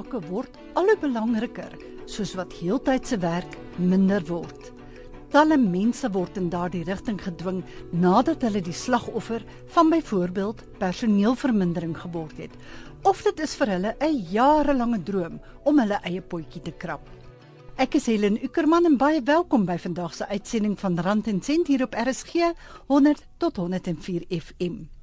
sake 0.00 0.20
word 0.30 0.54
al 0.78 0.88
hoe 0.88 0.98
belangriker, 1.00 1.72
soos 2.08 2.32
wat 2.38 2.54
heeltydse 2.56 3.18
werk 3.20 3.56
minder 3.78 4.22
word. 4.28 4.70
Talle 5.30 5.58
mense 5.60 6.08
word 6.10 6.38
in 6.40 6.48
daardie 6.50 6.82
rigting 6.88 7.18
gedwing 7.20 7.60
nadat 7.92 8.42
hulle 8.42 8.62
die 8.64 8.74
slagoffer 8.74 9.44
van 9.74 9.90
byvoorbeeld 9.92 10.64
personeelvermindering 10.80 11.94
geword 12.00 12.38
het. 12.40 12.54
Of 13.04 13.22
dit 13.22 13.40
is 13.40 13.54
vir 13.54 13.68
hulle 13.76 13.94
'n 14.00 14.24
jarelange 14.32 15.02
droom 15.02 15.40
om 15.64 15.78
hulle 15.78 16.00
eie 16.02 16.20
potjie 16.22 16.62
te 16.62 16.72
krap. 16.72 17.06
Ek 17.76 17.94
is 17.94 18.06
Helen 18.06 18.42
Ukerman 18.42 18.86
en 18.86 18.96
baie 18.96 19.22
welkom 19.22 19.64
by 19.64 19.78
vandag 19.78 20.14
se 20.14 20.26
uitsending 20.26 20.78
van 20.78 20.98
Rand 20.98 21.26
en 21.26 21.42
Sent 21.42 21.66
hier 21.66 21.82
op 21.82 21.94
RSG 21.94 22.52
100 22.88 23.26
tot 23.38 23.56
104 23.56 24.24
FM. 24.28 24.99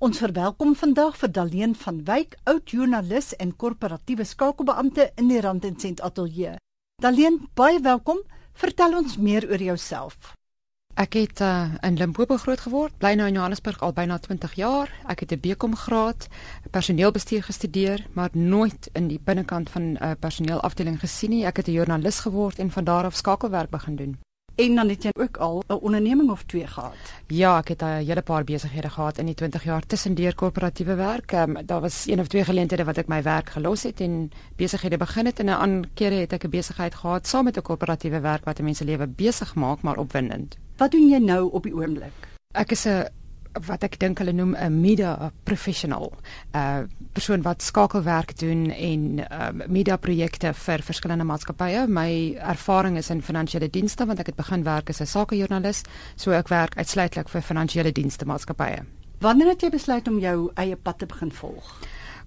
Ons 0.00 0.16
verwelkom 0.22 0.70
vandag 0.80 1.16
vir 1.20 1.28
Daleen 1.36 1.74
van 1.76 1.98
Wyk, 2.08 2.38
oud 2.48 2.70
joernalis 2.72 3.34
en 3.36 3.50
korporatiewe 3.52 4.24
skakelbeampte 4.24 5.10
in 5.20 5.26
die 5.28 5.40
Rand 5.44 5.66
en 5.68 5.74
Sent 5.76 6.00
ateljee. 6.00 6.54
Daleen, 7.04 7.36
baie 7.52 7.82
welkom. 7.84 8.22
Vertel 8.56 8.96
ons 8.96 9.18
meer 9.20 9.44
oor 9.50 9.60
jouself. 9.60 10.30
Ek 10.96 11.18
het 11.20 11.42
uh, 11.44 11.74
in 11.84 12.00
Limpopo 12.00 12.40
groot 12.40 12.64
geword, 12.64 12.96
bly 12.96 13.12
nou 13.20 13.28
in 13.28 13.36
Johannesburg 13.36 13.84
al 13.84 13.92
byna 13.92 14.16
20 14.24 14.56
jaar. 14.56 14.88
Ek 15.04 15.20
het 15.20 15.36
'n 15.36 15.40
BCom 15.44 15.76
graad, 15.76 16.28
personeelbestuur 16.70 17.42
gestudeer, 17.42 18.06
maar 18.16 18.32
nooit 18.32 18.88
in 18.96 19.12
die 19.12 19.20
binnekant 19.20 19.68
van 19.68 19.82
'n 19.82 19.98
uh, 20.00 20.16
personeelafdeling 20.16 20.96
gesien 21.00 21.30
nie. 21.30 21.44
Ek 21.44 21.56
het 21.56 21.68
'n 21.68 21.76
joernalis 21.76 22.24
geword 22.24 22.58
en 22.58 22.70
van 22.70 22.84
daar 22.84 23.04
af 23.04 23.16
skakelwerk 23.16 23.70
begin 23.70 23.96
doen. 23.96 24.18
En 24.60 24.74
dan 24.74 24.88
het 24.88 25.02
jy 25.02 25.10
ook 25.16 25.36
al 25.36 25.62
'n 25.66 25.72
onderneming 25.72 26.30
of 26.30 26.42
twee 26.42 26.66
gehad. 26.66 26.96
Ja, 27.26 27.58
ek 27.58 27.68
het 27.68 27.82
'n 27.82 28.04
hele 28.04 28.22
paar 28.22 28.44
besighede 28.44 28.90
gehad 28.90 29.18
in 29.18 29.26
die 29.26 29.34
20 29.34 29.64
jaar 29.64 29.86
tussendeur 29.86 30.34
korporatiewe 30.34 30.94
werk. 30.94 31.32
Um, 31.32 31.66
daar 31.66 31.80
was 31.80 32.06
een 32.06 32.20
of 32.20 32.26
twee 32.26 32.44
geleenthede 32.44 32.84
wat 32.84 32.96
ek 32.96 33.08
my 33.08 33.22
werk 33.22 33.50
gelos 33.50 33.82
het 33.82 34.00
en 34.00 34.30
besighede 34.56 34.96
begin 34.96 35.26
het 35.26 35.38
en 35.38 35.46
'n 35.46 35.60
ander 35.60 35.90
keer 35.94 36.12
het 36.12 36.32
ek 36.32 36.44
'n 36.44 36.50
besigheid 36.50 36.94
gehad 36.94 37.26
saam 37.26 37.44
met 37.44 37.56
'n 37.56 37.62
korporatiewe 37.62 38.20
werk 38.20 38.44
wat 38.44 38.60
mense 38.60 38.84
lewe 38.84 39.06
besig 39.06 39.54
maak 39.54 39.80
maar 39.82 39.96
opwindend. 39.96 40.56
Wat 40.76 40.90
doen 40.90 41.08
jy 41.08 41.18
nou 41.18 41.50
op 41.50 41.62
die 41.62 41.74
oomblik? 41.74 42.28
Ek 42.52 42.70
is 42.70 42.86
'n 42.86 43.08
wat 43.66 43.82
ek 43.82 43.98
dink 43.98 44.18
hulle 44.18 44.32
noem 44.32 44.54
'n 44.54 44.80
media 44.80 45.32
professional. 45.44 46.12
'n 46.54 46.58
uh, 46.58 46.82
persoon 47.12 47.42
wat 47.42 47.62
skakelwerk 47.62 48.38
doen 48.38 48.70
en 48.70 49.26
um, 49.42 49.62
media 49.66 49.96
projekte 49.96 50.54
vir 50.54 50.82
verskillende 50.82 51.24
maatskappye. 51.24 51.86
My 51.88 52.34
ervaring 52.38 52.96
is 52.96 53.10
in 53.10 53.22
finansiële 53.22 53.70
dienste 53.70 54.06
want 54.06 54.20
ek 54.20 54.26
het 54.26 54.36
begin 54.36 54.62
werk 54.62 54.90
as 54.90 55.00
'n 55.00 55.06
sakejoernalis, 55.06 55.82
so 56.16 56.30
ek 56.30 56.48
werk 56.48 56.76
uitsluitlik 56.76 57.28
vir 57.28 57.42
finansiële 57.42 57.92
dienste 57.92 58.24
maatskappye. 58.24 58.84
Wanneer 59.20 59.48
het 59.48 59.62
jy 59.62 59.70
besluit 59.70 60.08
om 60.08 60.18
jou 60.18 60.50
eie 60.54 60.76
pad 60.76 60.98
te 60.98 61.06
begin 61.06 61.32
volg? 61.32 61.80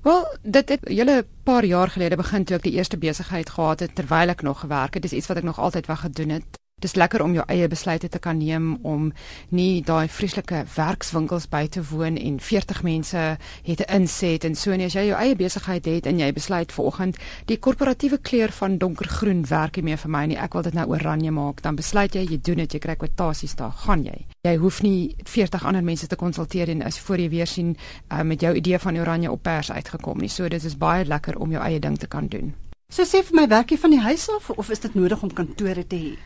Wel, 0.03 0.25
dit 0.41 0.69
het 0.69 0.81
julle 0.83 1.25
paar 1.43 1.65
jaar 1.65 1.89
gelede 1.89 2.15
begin 2.15 2.43
toe 2.43 2.55
ek 2.55 2.63
die 2.63 2.73
eerste 2.73 2.97
besigheid 2.97 3.49
gehad 3.49 3.79
het 3.79 3.95
terwyl 3.95 4.29
ek 4.29 4.41
nog 4.41 4.59
gewerk 4.59 4.93
het. 4.93 5.01
Dis 5.03 5.13
iets 5.13 5.27
wat 5.27 5.37
ek 5.37 5.43
nog 5.43 5.59
altyd 5.59 5.87
wou 5.87 5.97
gedoen 5.97 6.29
het 6.29 6.62
dis 6.83 6.95
lekker 6.99 7.23
om 7.23 7.33
jou 7.35 7.43
eie 7.47 7.67
besluite 7.71 8.09
te 8.11 8.19
kan 8.19 8.37
neem 8.37 8.73
om 8.83 9.11
nie 9.55 9.81
daai 9.85 10.07
vreeslike 10.11 10.63
werkswinkels 10.75 11.47
by 11.51 11.63
te 11.71 11.83
woon 11.91 12.17
en 12.19 12.39
40 12.43 12.81
mense 12.83 13.21
het 13.63 13.79
'n 13.81 13.93
inset 14.01 14.43
en 14.43 14.55
so 14.55 14.75
nie. 14.75 14.85
As 14.85 14.93
jy 14.93 15.07
jou 15.07 15.17
eie 15.17 15.35
besigheid 15.35 15.85
het 15.85 16.05
en 16.05 16.19
jy 16.19 16.33
besluit 16.33 16.71
vanoggend 16.71 17.17
die 17.45 17.57
korporatiewe 17.57 18.17
kleur 18.17 18.51
van 18.51 18.77
donkergroen 18.77 19.45
werk 19.47 19.75
nie 19.75 19.83
meer 19.83 19.97
vir 19.97 20.09
my 20.09 20.25
nie. 20.25 20.37
Ek 20.37 20.53
wil 20.53 20.61
dit 20.61 20.73
nou 20.73 20.87
oranje 20.87 21.31
maak. 21.31 21.61
Dan 21.61 21.75
besluit 21.75 22.13
jy 22.15 22.25
jy 22.25 22.39
doen 22.41 22.57
dit. 22.57 22.73
Jy 22.73 22.79
kry 22.79 22.95
kwotasies 22.95 23.55
daar. 23.55 23.71
Gaan 23.71 24.03
jy. 24.03 24.25
Jy 24.41 24.57
hoef 24.57 24.81
nie 24.81 25.15
40 25.23 25.65
ander 25.65 25.83
mense 25.83 26.07
te 26.07 26.15
konsulteer 26.15 26.69
en 26.69 26.81
as 26.81 26.99
voor 26.99 27.17
jy 27.17 27.29
weer 27.29 27.47
sien 27.47 27.77
uh, 28.11 28.21
met 28.21 28.41
jou 28.41 28.55
idee 28.55 28.79
van 28.79 28.97
oranje 28.97 29.31
op 29.31 29.43
pers 29.43 29.71
uitgekom 29.71 30.19
nie. 30.19 30.29
So 30.29 30.47
dit 30.49 30.63
is 30.63 30.77
baie 30.77 31.05
lekker 31.05 31.37
om 31.37 31.51
jou 31.51 31.63
eie 31.63 31.79
ding 31.79 31.97
te 31.97 32.07
kan 32.07 32.27
doen. 32.27 32.53
So 32.89 33.03
sê 33.03 33.23
vir 33.23 33.35
my 33.35 33.47
werk 33.47 33.71
jy 33.71 33.77
van 33.77 33.89
die 33.89 34.01
huis 34.01 34.29
af 34.29 34.49
of 34.49 34.69
is 34.69 34.79
dit 34.79 34.95
nodig 34.95 35.23
om 35.23 35.33
kantore 35.33 35.87
te 35.87 35.95
hê? 35.95 36.17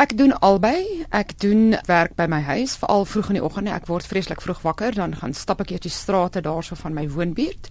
Ek 0.00 0.14
doen 0.16 0.32
albei. 0.40 1.04
Ek 1.12 1.34
doen 1.42 1.74
werk 1.84 2.14
by 2.16 2.24
my 2.24 2.38
huis, 2.40 2.72
veral 2.80 3.02
vroeg 3.04 3.26
in 3.34 3.36
die 3.36 3.42
oggende. 3.44 3.74
Ek 3.76 3.84
word 3.90 4.06
vreeslik 4.08 4.40
vroeg 4.40 4.62
wakker, 4.64 4.94
dan 4.96 5.12
gaan 5.18 5.34
stap 5.36 5.60
ek 5.60 5.74
eers 5.74 5.82
die 5.84 5.92
strate 5.92 6.40
daarso 6.40 6.78
van 6.80 6.94
my 6.96 7.04
woonbuurt 7.12 7.68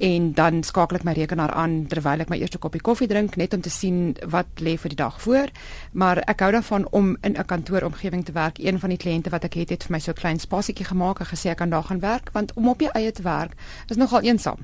en 0.00 0.30
dan 0.34 0.62
skakel 0.64 0.96
ek 0.96 1.04
my 1.06 1.12
rekenaar 1.14 1.52
aan 1.54 1.84
terwyl 1.92 2.24
ek 2.24 2.30
my 2.32 2.38
eerste 2.40 2.58
koppie 2.58 2.80
koffie 2.80 3.06
drink 3.06 3.36
net 3.36 3.52
om 3.54 3.62
te 3.62 3.70
sien 3.70 4.16
wat 4.32 4.62
lê 4.64 4.74
vir 4.80 4.96
die 4.96 4.98
dag 4.98 5.20
voor. 5.22 5.52
Maar 5.92 6.24
ek 6.24 6.42
hou 6.42 6.50
daarvan 6.56 6.88
om 6.90 7.12
in 7.22 7.36
'n 7.38 7.46
kantooromgewing 7.46 8.24
te 8.24 8.32
werk. 8.32 8.58
Een 8.58 8.80
van 8.80 8.90
die 8.90 8.98
kliënte 8.98 9.30
wat 9.30 9.44
ek 9.44 9.54
het, 9.54 9.70
het 9.70 9.84
vir 9.84 9.92
my 9.92 10.00
so 10.00 10.10
'n 10.10 10.20
klein 10.22 10.40
spasietjie 10.40 10.90
gemaak 10.90 11.20
en 11.20 11.26
gesê 11.26 11.50
ek 11.50 11.58
kan 11.58 11.70
daar 11.70 11.84
gaan 11.84 12.00
werk 12.00 12.30
want 12.32 12.52
om 12.54 12.68
op 12.68 12.80
jou 12.80 12.90
eie 12.94 13.12
te 13.12 13.22
werk 13.22 13.54
is 13.88 13.96
nogal 13.96 14.22
eensaam 14.22 14.58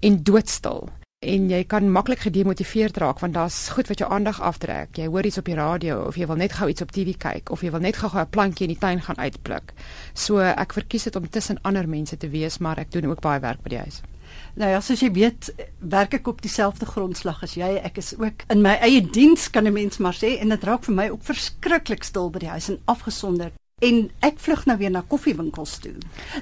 en 0.00 0.22
doodstil 0.22 0.88
en 1.20 1.50
jy 1.52 1.64
kan 1.68 1.84
maklik 1.92 2.22
gedemotiveerd 2.24 2.96
raak 2.96 3.18
want 3.20 3.34
daar's 3.36 3.56
goed 3.76 3.90
wat 3.92 4.00
jou 4.00 4.06
aandag 4.08 4.38
aftrek. 4.40 4.96
Jy 4.96 5.08
hoor 5.12 5.26
iets 5.28 5.38
op 5.38 5.50
die 5.50 5.56
radio 5.58 5.98
of 6.08 6.16
jy 6.16 6.24
wil 6.30 6.40
net 6.40 6.54
gou 6.56 6.68
iets 6.72 6.80
op 6.80 6.94
TV 6.96 7.12
kyk 7.20 7.52
of 7.52 7.60
jy 7.60 7.70
wil 7.74 7.84
net 7.84 7.98
gou 8.00 8.08
'n 8.08 8.30
plantjie 8.30 8.66
in 8.66 8.72
die 8.72 8.80
tuin 8.80 9.02
gaan 9.02 9.18
uitpluk. 9.18 9.74
So 10.14 10.38
ek 10.38 10.72
verkies 10.72 11.04
dit 11.04 11.16
om 11.16 11.28
tussen 11.28 11.60
ander 11.62 11.88
mense 11.88 12.16
te 12.16 12.28
wees, 12.28 12.58
maar 12.58 12.78
ek 12.78 12.92
doen 12.92 13.10
ook 13.10 13.20
baie 13.20 13.40
werk 13.40 13.62
by 13.62 13.68
die 13.68 13.78
huis. 13.78 14.00
Nou 14.54 14.70
ja, 14.70 14.80
soos 14.80 15.00
jy 15.00 15.12
weet, 15.12 15.52
werk 15.78 16.14
ek 16.14 16.26
op 16.26 16.40
dieselfde 16.42 16.86
grondslag 16.86 17.42
as 17.42 17.54
jy. 17.54 17.80
Ek 17.84 17.98
is 17.98 18.14
ook 18.18 18.42
in 18.48 18.62
my 18.62 18.78
eie 18.80 19.02
diens 19.10 19.50
kan 19.50 19.66
'n 19.66 19.72
mens 19.72 19.98
maar 19.98 20.14
sê 20.14 20.40
en 20.40 20.48
dit 20.48 20.64
raak 20.64 20.84
vir 20.84 20.94
my 20.94 21.08
ook 21.08 21.22
verskriklik 21.22 22.02
stil 22.02 22.30
by 22.30 22.38
die 22.38 22.48
huis 22.48 22.68
en 22.68 22.78
afgesonder 22.86 23.52
en 23.80 24.10
ek 24.20 24.38
vlug 24.44 24.66
nou 24.68 24.76
weer 24.80 24.92
na 24.92 25.02
koffiewinkels 25.08 25.78
toe. 25.84 25.94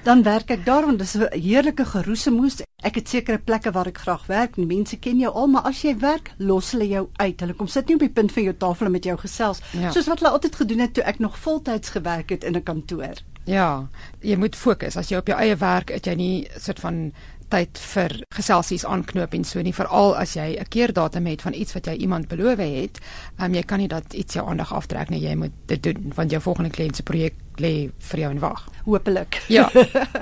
Dan 0.06 0.22
werk 0.26 0.50
ek 0.50 0.64
daar 0.66 0.86
want 0.86 0.98
dit 0.98 1.06
is 1.06 1.14
'n 1.16 1.40
heerlike 1.40 1.84
geroesemoes. 1.84 2.62
Ek 2.82 2.94
het 2.94 3.08
sekere 3.08 3.38
plekke 3.38 3.70
waar 3.70 3.86
ek 3.86 3.98
graag 3.98 4.26
werk 4.26 4.56
en 4.56 4.66
mense 4.66 4.96
ken 4.96 5.18
jou 5.18 5.32
al, 5.34 5.46
maar 5.46 5.62
as 5.62 5.82
jy 5.82 5.98
werk, 5.98 6.32
los 6.38 6.72
hulle 6.72 6.88
jou 6.88 7.08
uit. 7.16 7.40
Hulle 7.40 7.54
kom 7.54 7.66
sit 7.66 7.86
nie 7.86 7.94
op 7.94 8.00
die 8.00 8.08
punt 8.08 8.32
van 8.32 8.42
jou 8.42 8.54
tafel 8.54 8.90
met 8.90 9.04
jou 9.04 9.16
gesels 9.18 9.60
ja. 9.72 9.90
soos 9.90 10.06
wat 10.06 10.18
hulle 10.18 10.32
altyd 10.32 10.54
gedoen 10.54 10.78
het 10.78 10.94
toe 10.94 11.04
ek 11.04 11.18
nog 11.18 11.38
voltyds 11.38 11.88
gewerk 11.88 12.30
het 12.30 12.44
in 12.44 12.56
'n 12.56 12.62
kantoor. 12.62 13.14
Ja, 13.44 13.88
jy 14.20 14.36
moet 14.36 14.56
fokus. 14.56 14.96
As 14.96 15.08
jy 15.08 15.16
op 15.16 15.26
jou 15.26 15.38
eie 15.38 15.56
werk, 15.56 15.88
het 15.88 16.06
jy 16.06 16.14
nie 16.14 16.48
soort 16.60 16.80
van 16.80 17.12
tyd 17.48 17.78
vir 17.78 18.14
geselsies 18.36 18.84
aanknoop 18.84 19.34
en 19.34 19.44
so 19.44 19.62
nie 19.62 19.72
veral 19.72 20.16
as 20.16 20.34
jy 20.36 20.56
'n 20.60 20.68
keer 20.68 20.92
datum 20.92 21.26
het 21.26 21.42
van 21.42 21.54
iets 21.54 21.72
wat 21.74 21.86
jy 21.86 21.94
iemand 21.94 22.28
beloof 22.28 22.58
het, 22.58 23.00
um, 23.40 23.54
jy 23.54 23.62
kan 23.62 23.78
nie 23.78 23.88
dat 23.88 24.14
iets 24.14 24.34
jou 24.34 24.46
aandag 24.48 24.72
aftrek 24.72 25.10
nie, 25.10 25.20
jy 25.20 25.34
moet 25.34 25.52
dit 25.66 25.82
doen 25.82 26.12
want 26.14 26.30
jou 26.30 26.40
volgende 26.40 26.70
kliënt 26.70 26.96
se 26.96 27.02
projek 27.02 27.34
lê 27.58 27.90
vir 28.10 28.20
jou 28.20 28.30
in 28.30 28.38
wag. 28.38 28.68
Hoopelik. 28.84 29.42
Ja. 29.48 29.70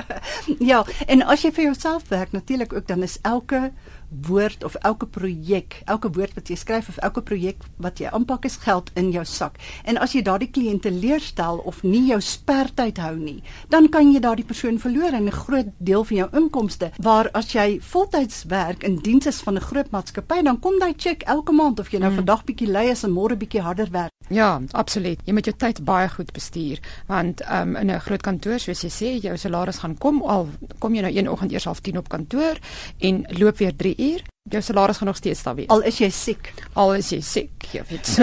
ja, 0.70 0.84
en 1.06 1.22
as 1.22 1.42
jy 1.42 1.52
vir 1.52 1.64
jouself 1.64 2.08
werk 2.08 2.32
natuurlik 2.32 2.72
ook 2.72 2.86
dan 2.86 3.02
is 3.02 3.18
elke 3.22 3.72
woord 4.08 4.64
of 4.64 4.74
elke 4.74 5.06
projek, 5.06 5.80
elke 5.84 6.10
woord 6.14 6.34
wat 6.34 6.50
jy 6.50 6.56
skryf 6.56 6.88
of 6.88 6.98
elke 7.04 7.22
projek 7.26 7.64
wat 7.82 8.00
jy 8.00 8.10
aanpak 8.14 8.46
is 8.46 8.58
geld 8.62 8.90
in 8.94 9.10
jou 9.14 9.24
sak. 9.26 9.58
En 9.84 9.98
as 9.98 10.14
jy 10.14 10.22
daardie 10.26 10.50
kliënte 10.50 10.92
leerstel 10.94 11.58
of 11.66 11.82
nie 11.82 12.04
jou 12.10 12.20
spertyd 12.22 13.00
hou 13.02 13.16
nie, 13.18 13.42
dan 13.72 13.90
kan 13.92 14.12
jy 14.12 14.22
daardie 14.22 14.46
persoon 14.46 14.78
verloor 14.78 15.12
en 15.12 15.26
'n 15.26 15.40
groot 15.42 15.70
deel 15.78 16.04
van 16.04 16.16
jou 16.16 16.28
inkomste. 16.32 16.90
Waar 17.02 17.15
as 17.32 17.52
jy 17.54 17.78
voltyds 17.80 18.44
werk 18.50 18.84
in 18.84 18.98
diens 19.00 19.26
is 19.26 19.40
van 19.40 19.56
'n 19.56 19.64
groot 19.64 19.90
maatskappy, 19.90 20.42
dan 20.42 20.60
kom 20.60 20.78
daai 20.78 20.94
cheque 20.96 21.24
elke 21.24 21.52
maand 21.52 21.80
of 21.80 21.88
jy 21.90 21.98
nou 21.98 22.08
hmm. 22.08 22.16
vandag 22.20 22.44
bietjie 22.44 22.68
lui 22.68 22.90
is 22.90 23.04
en 23.04 23.10
môre 23.10 23.36
bietjie 23.36 23.60
harder 23.60 23.88
werk. 23.90 24.12
Ja, 24.28 24.60
absoluut. 24.72 25.20
Jy 25.24 25.32
moet 25.32 25.44
jou 25.44 25.56
tyd 25.56 25.84
baie 25.84 26.08
goed 26.08 26.32
bestuur 26.32 26.78
want 27.06 27.42
um, 27.50 27.76
in 27.76 27.90
'n 27.90 28.00
groot 28.00 28.22
kantoor 28.22 28.58
soos 28.58 28.82
jy 28.82 28.90
sê, 28.90 29.22
jou 29.22 29.36
salaris 29.36 29.78
gaan 29.78 29.96
kom 29.98 30.22
al 30.22 30.48
kom 30.78 30.94
jy 30.94 31.02
nou 31.02 31.12
een 31.16 31.28
oggend 31.28 31.52
eers 31.52 31.64
half 31.64 31.80
10 31.80 31.98
op 31.98 32.08
kantoor 32.08 32.58
en 33.00 33.24
loop 33.38 33.58
weer 33.58 33.76
3 33.76 33.94
uur. 33.96 34.22
Jou 34.50 34.62
salaris 34.62 34.96
gaan 34.96 35.08
nog 35.08 35.16
steeds 35.16 35.42
daar 35.42 35.54
wees. 35.54 35.68
Al 35.68 35.82
is 35.82 35.98
jy 35.98 36.10
siek. 36.10 36.52
Al 36.72 36.94
is 36.94 37.10
jy 37.10 37.20
siek. 37.20 37.64
Ja, 37.72 37.82
dit 37.88 38.06
so. 38.06 38.22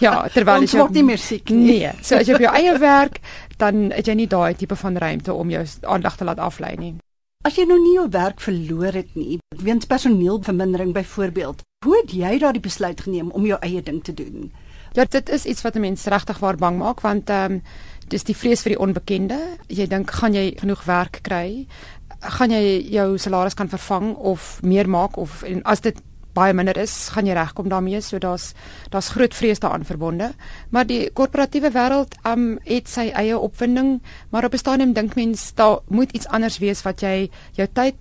Ja, 0.00 0.28
terwyl 0.28 0.60
jy 0.60 0.78
word 0.78 0.92
nie 0.92 1.04
meer 1.04 1.18
siek 1.18 1.48
nie. 1.48 1.78
Nee, 1.78 1.92
so 2.02 2.16
as 2.16 2.26
jy 2.26 2.34
op 2.34 2.40
jou 2.44 2.52
eie 2.54 2.78
werk, 2.78 3.20
dan 3.56 3.90
het 3.90 4.06
jy 4.06 4.14
nie 4.14 4.26
daai 4.26 4.54
tipe 4.54 4.76
van 4.76 4.96
ruimte 4.96 5.32
om 5.32 5.50
jou 5.50 5.64
aandag 5.82 6.16
te 6.16 6.24
laat 6.24 6.38
aflei 6.38 6.76
nie. 6.76 6.94
As 7.42 7.56
jy 7.58 7.64
nou 7.66 7.74
nie 7.82 7.96
jou 7.96 8.04
werk 8.14 8.38
verloor 8.38 8.94
het 8.94 9.16
nie, 9.18 9.40
weens 9.58 9.88
personeelvermindering 9.90 10.92
byvoorbeeld, 10.94 11.64
hoe 11.82 11.96
het 11.96 12.12
jy 12.14 12.36
daardie 12.38 12.62
besluit 12.62 13.00
geneem 13.02 13.32
om 13.34 13.46
jou 13.48 13.58
eie 13.66 13.82
ding 13.82 13.98
te 14.06 14.14
doen? 14.14 14.52
Ja, 14.94 15.08
dit 15.10 15.28
is 15.28 15.44
iets 15.50 15.64
wat 15.66 15.74
'n 15.74 15.80
mens 15.80 16.04
regtig 16.06 16.38
waar 16.38 16.56
bang 16.56 16.78
maak 16.78 17.00
want 17.00 17.30
ehm 17.30 17.52
um, 17.52 17.62
dis 18.08 18.24
die 18.24 18.36
vrees 18.36 18.62
vir 18.62 18.76
die 18.76 18.78
onbekende. 18.78 19.38
Jy 19.66 19.86
dink 19.86 20.10
gaan 20.10 20.34
jy 20.34 20.54
genoeg 20.60 20.84
werk 20.84 21.18
kry? 21.22 21.66
Gaan 22.20 22.50
jy 22.50 22.86
jou 22.90 23.18
salaris 23.18 23.54
kan 23.54 23.68
vervang 23.68 24.14
of 24.14 24.62
meer 24.62 24.88
maak 24.88 25.16
of 25.16 25.42
en 25.42 25.62
as 25.62 25.80
dit 25.80 26.02
baie 26.34 26.52
minder 26.52 26.76
is, 26.76 27.08
gaan 27.12 27.26
jy 27.26 27.34
regkom 27.34 27.68
daarmee. 27.68 28.00
So 28.00 28.18
daar's 28.18 28.52
daar's 28.90 29.08
groot 29.08 29.34
vrees 29.34 29.60
daaraan 29.60 29.84
verbonde. 29.84 30.32
Maar 30.70 30.86
die 30.86 31.10
korporatiewe 31.10 31.70
wêreld 31.70 32.16
um, 32.26 32.58
het 32.64 32.88
sy 32.88 33.10
eie 33.10 33.38
opwinding, 33.38 34.00
maar 34.30 34.44
op 34.44 34.54
'n 34.54 34.58
stadium 34.58 34.92
dink 34.92 35.14
mens 35.14 35.54
daar 35.54 35.78
moet 35.88 36.12
iets 36.12 36.26
anders 36.28 36.58
wees 36.58 36.82
wat 36.82 37.00
jy 37.00 37.30
jou 37.52 37.68
tyd 37.72 37.96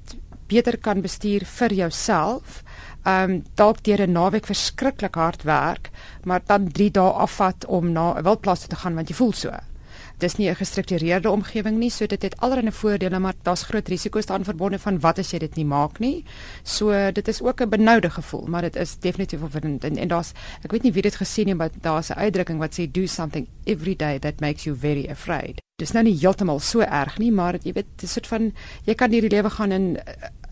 beter 0.48 0.78
kan 0.78 1.02
bestuur 1.02 1.46
vir 1.46 1.74
jouself 1.74 2.64
um, 3.06 3.44
dalk 3.56 3.84
deur 3.84 4.02
'n 4.08 4.12
naweek 4.12 4.46
verskriklik 4.46 5.16
hard 5.16 5.44
werk, 5.44 5.90
maar 6.24 6.42
dan 6.46 6.72
3 6.72 6.92
dae 6.92 7.12
afvat 7.26 7.66
om 7.66 7.92
na 7.92 8.14
'n 8.14 8.24
wildplaas 8.24 8.68
te 8.68 8.76
gaan 8.76 8.96
want 8.96 9.10
jy 9.10 9.16
voel 9.16 9.34
so. 9.34 9.71
Dis 10.18 10.36
nie 10.38 10.50
'n 10.50 10.56
gestruktureerde 10.56 11.30
omgewing 11.30 11.78
nie, 11.78 11.90
so 11.90 12.06
dit 12.06 12.22
het 12.22 12.40
allerlei 12.40 12.72
voordele, 12.72 13.20
maar 13.20 13.34
daar's 13.44 13.64
groot 13.64 13.88
risiko's 13.88 14.26
daaraan 14.26 14.46
verbonde 14.46 14.80
van 14.80 15.00
wat 15.00 15.20
as 15.20 15.32
jy 15.32 15.40
dit 15.40 15.56
nie 15.56 15.66
maak 15.66 16.00
nie. 16.00 16.24
So 16.64 17.12
dit 17.12 17.28
is 17.28 17.42
ook 17.42 17.62
'n 17.62 17.70
benoude 17.70 18.10
gevoel, 18.10 18.46
maar 18.48 18.62
dit 18.62 18.76
is 18.76 18.98
definitief 19.00 19.42
opwindend 19.42 19.84
en, 19.84 19.98
en 19.98 20.08
daar's 20.08 20.34
ek 20.64 20.72
weet 20.72 20.84
nie 20.84 20.94
wie 20.94 21.02
dit 21.02 21.16
gesien 21.16 21.48
het, 21.48 21.58
maar 21.58 21.70
daar's 21.82 22.10
'n 22.10 22.20
uitdrukking 22.20 22.60
wat 22.60 22.80
sê 22.80 22.92
do 22.92 23.06
something 23.06 23.48
every 23.66 23.96
day 23.96 24.20
that 24.20 24.40
makes 24.40 24.64
you 24.64 24.76
very 24.76 25.08
afraid. 25.10 25.62
Dis 25.82 25.92
nou 25.92 26.04
nie 26.04 26.18
heeltemal 26.18 26.60
so 26.60 26.80
erg 26.80 27.18
nie, 27.18 27.32
maar 27.32 27.58
jy 27.64 27.74
weet, 27.74 27.88
dit 27.96 28.04
is 28.04 28.10
'n 28.10 28.14
soort 28.14 28.28
van 28.28 28.54
jy 28.86 28.94
kan 28.94 29.12
hierdie 29.12 29.30
lewe 29.30 29.50
gaan 29.50 29.72
en 29.72 29.98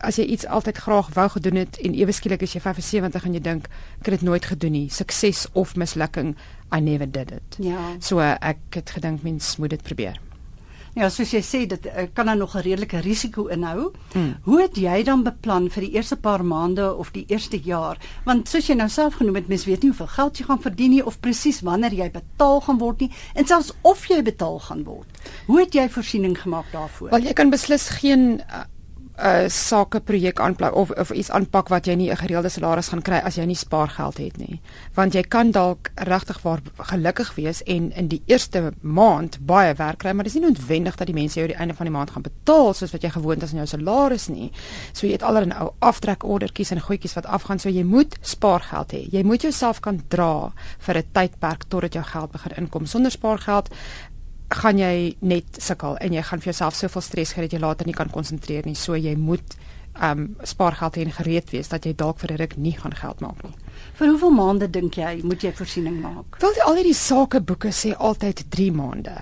as 0.00 0.16
jy 0.16 0.24
iets 0.24 0.46
altyd 0.46 0.78
graag 0.80 1.10
wou 1.14 1.28
gedoen 1.28 1.60
het 1.60 1.78
en 1.84 1.94
ewe 1.94 2.12
skielik 2.12 2.42
is 2.42 2.52
jy 2.52 2.60
75 2.60 3.24
en 3.24 3.34
jy 3.36 3.40
dink 3.40 3.68
ek 4.00 4.08
het 4.08 4.20
dit 4.20 4.22
nooit 4.22 4.44
gedoen 4.44 4.72
nie, 4.72 4.88
sukses 4.90 5.46
of 5.52 5.76
mislukking, 5.76 6.36
I 6.72 6.80
never 6.80 7.10
did 7.10 7.30
it. 7.30 7.56
Ja. 7.58 7.96
So 8.00 8.18
ek 8.20 8.58
het 8.70 8.90
gedink 8.90 9.22
mens 9.22 9.56
moet 9.56 9.70
dit 9.70 9.82
probeer. 9.82 10.20
Ja, 10.98 11.06
soos 11.08 11.30
jy 11.30 11.40
sê, 11.46 11.60
dit 11.70 11.84
uh, 11.86 12.08
kan 12.14 12.26
dan 12.26 12.38
nog 12.38 12.56
'n 12.56 12.66
redelike 12.66 12.98
risiko 12.98 13.46
inhou. 13.46 13.92
Hmm. 14.12 14.36
Hoe 14.42 14.60
het 14.60 14.76
jy 14.76 15.02
dan 15.02 15.22
beplan 15.22 15.70
vir 15.70 15.82
die 15.82 15.92
eerste 15.94 16.16
paar 16.16 16.44
maande 16.44 16.94
of 16.94 17.10
die 17.10 17.24
eerste 17.28 17.60
jaar? 17.62 17.98
Want 18.24 18.48
soos 18.48 18.66
jy 18.66 18.74
nou 18.74 18.88
self 18.88 19.14
genoem 19.14 19.34
het, 19.34 19.48
mens 19.48 19.64
weet 19.64 19.82
nie 19.82 19.90
hoeveel 19.90 20.06
geld 20.06 20.38
jy 20.38 20.44
gaan 20.44 20.60
verdien 20.60 20.90
nie 20.90 21.06
of 21.06 21.20
presies 21.20 21.60
wanneer 21.60 21.92
jy 21.92 22.10
betaal 22.10 22.60
gaan 22.60 22.78
word 22.78 23.00
nie 23.00 23.10
en 23.34 23.46
selfs 23.46 23.72
of 23.82 24.06
jy 24.06 24.22
betaal 24.22 24.58
gaan 24.58 24.84
word. 24.84 25.06
Hoe 25.46 25.60
het 25.60 25.74
jy 25.74 25.88
voorsiening 25.88 26.40
gemaak 26.40 26.72
daarvoor? 26.72 27.10
Wel 27.10 27.22
jy 27.22 27.32
kan 27.32 27.50
beslis 27.50 27.88
geen 27.88 28.40
uh, 28.50 28.64
'n 29.20 29.44
uh, 29.44 29.48
sakeprojek 29.48 30.40
aanpak 30.40 30.74
of 30.74 30.90
of 30.90 31.10
iets 31.10 31.30
aanpak 31.30 31.68
wat 31.68 31.86
jy 31.86 31.94
nie 31.94 32.10
'n 32.10 32.16
gereelde 32.16 32.48
salaris 32.48 32.88
gaan 32.88 33.02
kry 33.02 33.20
as 33.24 33.36
jy 33.36 33.44
nie 33.44 33.56
spaargeld 33.56 34.18
het 34.18 34.36
nie. 34.36 34.60
Want 34.94 35.12
jy 35.12 35.22
kan 35.22 35.50
dalk 35.50 35.90
regtig 35.94 36.42
waar 36.42 36.60
gelukkig 36.76 37.34
wees 37.34 37.62
en 37.62 37.92
in 37.92 38.08
die 38.08 38.22
eerste 38.26 38.72
maand 38.80 39.38
baie 39.40 39.74
werk 39.74 39.98
kry, 39.98 40.12
maar 40.12 40.24
dis 40.24 40.34
nie 40.34 40.42
noodwendig 40.42 40.96
dat 40.96 41.06
die 41.06 41.14
mense 41.14 41.38
jou 41.38 41.46
die 41.46 41.56
einde 41.56 41.74
van 41.74 41.86
die 41.86 41.92
maand 41.92 42.10
gaan 42.10 42.22
betaal 42.22 42.72
soos 42.74 42.92
wat 42.92 43.02
jy 43.02 43.10
gewoond 43.10 43.42
is 43.42 43.50
aan 43.50 43.56
jou 43.56 43.66
salaris 43.66 44.28
nie. 44.28 44.52
So 44.92 45.06
jy 45.06 45.12
het 45.12 45.22
allerlei 45.22 45.58
ou 45.60 45.70
aftrekordertjies 45.78 46.70
en 46.70 46.80
goedjies 46.80 47.14
wat 47.14 47.26
afgaan, 47.26 47.58
so 47.58 47.68
jy 47.68 47.84
moet 47.84 48.16
spaargeld 48.20 48.92
hê. 48.92 49.08
Jy 49.12 49.22
moet 49.22 49.42
jouself 49.42 49.80
kan 49.80 50.02
dra 50.08 50.52
vir 50.78 50.96
'n 50.96 51.04
tydperk 51.12 51.64
totdat 51.68 51.92
jou 51.92 52.04
geld 52.04 52.30
begin 52.30 52.56
inkom. 52.56 52.86
Sonder 52.86 53.10
spaargeld 53.10 53.68
gaan 54.50 54.78
jy 54.78 55.16
net 55.22 55.60
sukkel 55.62 55.96
en 56.02 56.12
jy 56.12 56.22
gaan 56.26 56.40
vir 56.42 56.52
jouself 56.52 56.74
soveel 56.74 57.02
stres 57.02 57.32
gee 57.32 57.46
dat 57.46 57.52
jy 57.54 57.60
later 57.62 57.86
nie 57.86 57.94
kan 57.94 58.10
konsentreer 58.10 58.66
nie. 58.66 58.74
So 58.74 58.96
jy 58.98 59.14
moet 59.16 59.56
um, 60.02 60.36
spaargeld 60.42 60.96
hê 60.98 61.04
en 61.06 61.14
gereed 61.14 61.50
wees 61.54 61.70
dat 61.70 61.86
jy 61.86 61.94
dalk 61.94 62.18
vir 62.18 62.32
'n 62.32 62.40
ruk 62.42 62.56
nie 62.56 62.76
gaan 62.78 62.94
geld 62.94 63.20
maak 63.20 63.42
nie. 63.44 63.54
Vir 63.94 64.08
hoeveel 64.08 64.30
maande 64.30 64.70
dink 64.70 64.94
jy 64.94 65.20
moet 65.22 65.42
jy 65.42 65.52
voorsiening 65.52 66.00
maak? 66.00 66.40
Wel 66.40 66.62
al 66.66 66.74
hierdie 66.74 66.94
sakeboeke 66.94 67.70
sê 67.70 67.94
altyd 67.96 68.44
3 68.50 68.72
maande. 68.72 69.16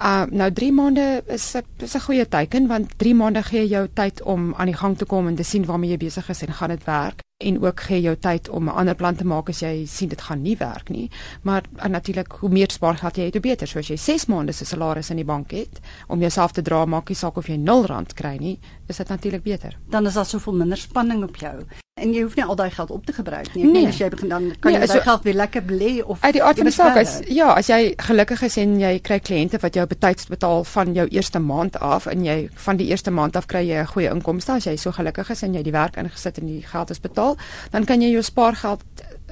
Uh 0.00 0.26
nou 0.30 0.50
3 0.50 0.72
maande 0.72 1.22
is 1.26 1.54
'n 1.54 1.62
is 1.78 1.94
'n 1.94 2.00
goeie 2.00 2.28
teken 2.28 2.66
want 2.66 2.98
3 2.98 3.14
maande 3.14 3.42
gee 3.42 3.68
jou 3.68 3.88
tyd 3.94 4.22
om 4.22 4.54
aan 4.54 4.66
die 4.66 4.76
gang 4.76 4.98
te 4.98 5.04
kom 5.04 5.28
en 5.28 5.36
te 5.36 5.44
sien 5.44 5.64
waarmee 5.64 5.90
jy 5.90 5.96
besig 5.96 6.28
is 6.28 6.42
en 6.42 6.52
gaan 6.52 6.70
dit 6.70 6.84
werk 6.84 7.22
en 7.44 7.60
ook 7.62 7.80
gee 7.88 8.00
jou 8.00 8.16
tyd 8.16 8.48
om 8.48 8.68
'n 8.68 8.76
ander 8.80 8.94
plan 8.94 9.16
te 9.16 9.24
maak 9.24 9.48
as 9.48 9.60
jy 9.60 9.86
sien 9.86 10.08
dit 10.08 10.20
gaan 10.20 10.42
nie 10.42 10.56
werk 10.56 10.88
nie. 10.88 11.10
Maar 11.42 11.62
natuurlik 11.88 12.32
hoe 12.40 12.48
meer 12.50 12.70
spaargeld 12.70 13.16
jy 13.16 13.24
het, 13.24 13.32
hoe 13.32 13.42
beter. 13.42 13.66
So 13.68 13.78
as 13.78 13.88
jy 13.88 13.96
6 13.96 14.26
maande 14.26 14.52
se 14.52 14.64
salaris 14.64 15.10
in 15.10 15.16
die 15.16 15.24
bank 15.24 15.50
het 15.50 15.80
om 16.08 16.20
jouself 16.20 16.52
te 16.52 16.62
dra, 16.62 16.84
maak 16.84 17.08
nie 17.08 17.16
saak 17.16 17.36
of 17.36 17.46
jy 17.46 17.56
0 17.56 17.86
rand 17.86 18.14
kry 18.14 18.36
nie, 18.36 18.58
is 18.86 18.96
dit 18.96 19.08
natuurlik 19.08 19.42
beter. 19.42 19.78
Dan 19.88 20.06
is 20.06 20.14
daar 20.14 20.26
soveel 20.26 20.54
minder 20.54 20.78
spanning 20.78 21.22
op 21.24 21.36
jou 21.36 21.64
en 21.94 22.10
jy 22.10 22.24
hoef 22.24 22.34
nie 22.34 22.42
al 22.42 22.56
daai 22.58 22.72
geld 22.74 22.90
op 22.90 23.04
te 23.06 23.12
gebruik 23.14 23.52
nie. 23.54 23.62
Ek 23.62 23.70
nee. 23.70 23.82
meen 23.84 23.92
as 23.92 23.98
jy 24.02 24.08
begin 24.10 24.32
dan 24.32 24.46
kan 24.58 24.72
nee, 24.72 24.80
jy 24.80 24.86
daai 24.90 24.96
so, 24.98 25.02
geld 25.06 25.26
weer 25.28 25.36
lekker 25.38 25.62
belê 25.62 25.90
of 26.02 26.24
uit 26.24 26.34
die 26.34 26.40
aard 26.42 26.58
van 26.58 26.66
die 26.66 26.74
saak 26.74 26.96
is 26.98 27.12
ja, 27.30 27.52
as 27.54 27.68
jy 27.70 27.92
gelukkig 28.02 28.40
is 28.48 28.56
en 28.58 28.72
jy 28.80 28.90
kry 29.06 29.20
kliënte 29.22 29.60
wat 29.62 29.78
jou 29.78 29.84
betyds 29.86 30.26
betaal 30.32 30.66
van 30.72 30.90
jou 30.96 31.04
eerste 31.14 31.38
maand 31.38 31.78
af 31.78 32.08
en 32.10 32.24
jy 32.26 32.34
van 32.64 32.80
die 32.80 32.88
eerste 32.90 33.14
maand 33.14 33.38
af 33.38 33.46
kry 33.46 33.62
jy 33.68 33.78
'n 33.84 33.92
goeie 33.92 34.10
inkomste 34.10 34.56
as 34.56 34.66
jy 34.66 34.74
so 34.74 34.90
gelukkig 34.90 35.30
is 35.30 35.44
en 35.46 35.54
jy 35.54 35.62
die 35.62 35.76
werk 35.76 35.94
ingesit 36.02 36.42
en 36.42 36.50
die 36.50 36.64
geld 36.66 36.90
is 36.90 36.98
betaal, 36.98 37.33
dan 37.70 37.84
kan 37.84 38.02
jy 38.02 38.12
jou 38.14 38.22
spaargeld 38.22 38.84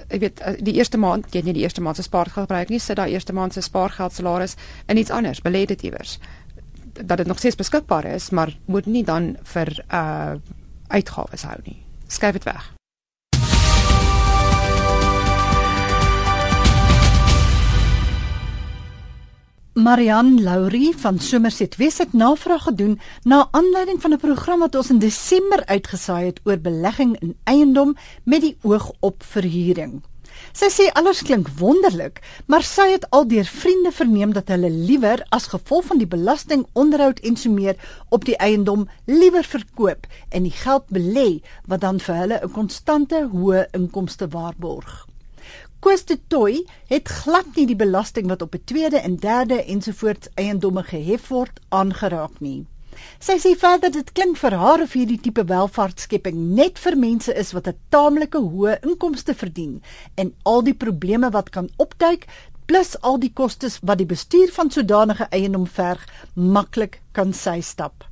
ek 0.08 0.20
weet 0.20 0.40
eh, 0.40 0.58
die 0.60 0.74
eerste 0.78 0.98
maand 0.98 1.34
jy 1.34 1.42
nie 1.46 1.56
die 1.56 1.64
eerste 1.66 1.84
maand 1.84 1.96
se 1.96 2.06
spaargeld 2.06 2.48
gebruik 2.48 2.72
nie, 2.72 2.80
sit 2.80 2.96
daai 2.96 3.12
eerste 3.12 3.32
maand 3.32 3.54
se 3.54 3.64
spaargeld 3.64 4.12
salaris 4.12 4.56
in 4.86 5.00
iets 5.00 5.10
anders, 5.10 5.42
belê 5.44 5.66
dit 5.66 5.82
iewers 5.82 6.18
dat 6.92 7.16
dit 7.16 7.26
nog 7.26 7.38
steeds 7.38 7.56
beskikbaar 7.56 8.04
is, 8.04 8.30
maar 8.30 8.52
moet 8.66 8.86
nie 8.86 9.04
dan 9.04 9.36
vir 9.54 9.72
uh 9.88 10.34
uitgawes 10.92 11.46
hou 11.48 11.56
nie 11.64 11.78
skuif 12.12 12.36
dit 12.36 12.44
weg. 12.44 12.81
Marian 19.74 20.42
Laurie 20.42 20.92
van 20.96 21.18
Somerset 21.18 21.76
Wes 21.76 21.98
het 21.98 22.12
navraag 22.12 22.62
gedoen 22.62 23.00
na 23.22 23.48
aanleiding 23.50 24.00
van 24.00 24.12
'n 24.12 24.18
program 24.18 24.58
wat 24.58 24.74
ons 24.74 24.90
in 24.90 24.98
Desember 24.98 25.66
uitgesaai 25.66 26.24
het 26.26 26.40
oor 26.44 26.58
belegging 26.58 27.20
in 27.20 27.36
eiendom 27.44 27.96
met 28.24 28.40
die 28.40 28.56
oog 28.62 28.92
op 29.00 29.22
verhuuring. 29.22 30.02
Sy 30.52 30.68
sê 30.68 30.92
alles 30.92 31.22
klink 31.22 31.48
wonderlik, 31.58 32.20
maar 32.46 32.62
sy 32.62 32.90
het 32.90 33.10
al 33.10 33.26
deur 33.28 33.44
vriende 33.44 33.92
verneem 33.92 34.32
dat 34.32 34.48
hulle 34.48 34.70
liewer 34.70 35.26
as 35.28 35.46
gevolg 35.46 35.84
van 35.84 35.98
die 35.98 36.06
belasting, 36.06 36.66
onderhoud 36.72 37.18
en 37.18 37.36
so 37.36 37.50
meer 37.50 37.76
op 38.08 38.24
die 38.24 38.36
eiendom 38.36 38.88
liewer 39.04 39.44
verkoop 39.44 40.06
en 40.28 40.42
die 40.42 40.56
geld 40.64 40.84
belê 40.88 41.40
wat 41.66 41.80
dan 41.80 42.00
vir 42.00 42.14
hulle 42.14 42.40
'n 42.42 42.50
konstante 42.50 43.28
hoë 43.32 43.66
inkomste 43.72 44.28
waarborg. 44.28 45.11
Koos 45.82 46.04
de 46.06 46.14
Toy 46.30 46.60
het 46.86 47.08
glad 47.10 47.56
nie 47.56 47.64
die 47.66 47.76
belasting 47.76 48.28
wat 48.30 48.42
op 48.42 48.54
'n 48.54 48.64
tweede 48.64 48.98
en 48.98 49.16
derde 49.16 49.64
ensovoorts 49.64 50.28
eiendomme 50.34 50.82
gehef 50.82 51.28
word 51.28 51.58
aangeraak 51.68 52.38
nie. 52.40 52.66
Sy 53.18 53.36
sê 53.38 53.56
verder 53.58 53.90
dit 53.90 54.12
klink 54.12 54.36
vir 54.36 54.54
haar 54.54 54.82
of 54.82 54.92
hierdie 54.92 55.20
tipe 55.20 55.44
welvaartskepping 55.44 56.54
net 56.54 56.78
vir 56.78 56.96
mense 56.96 57.34
is 57.34 57.52
wat 57.52 57.66
'n 57.66 57.78
taamlike 57.88 58.38
hoë 58.38 58.78
inkomste 58.82 59.34
verdien 59.34 59.82
en 60.14 60.34
al 60.42 60.62
die 60.62 60.78
probleme 60.84 61.30
wat 61.30 61.50
kan 61.50 61.68
opduik 61.76 62.26
plus 62.66 63.00
al 63.00 63.18
die 63.18 63.32
kostes 63.34 63.78
wat 63.82 63.98
die 63.98 64.12
bestuur 64.14 64.52
van 64.52 64.70
sodanige 64.70 65.26
eiendom 65.30 65.66
verg 65.66 66.06
maklik 66.34 67.02
kan 67.12 67.32
sy 67.32 67.60
stap. 67.60 68.11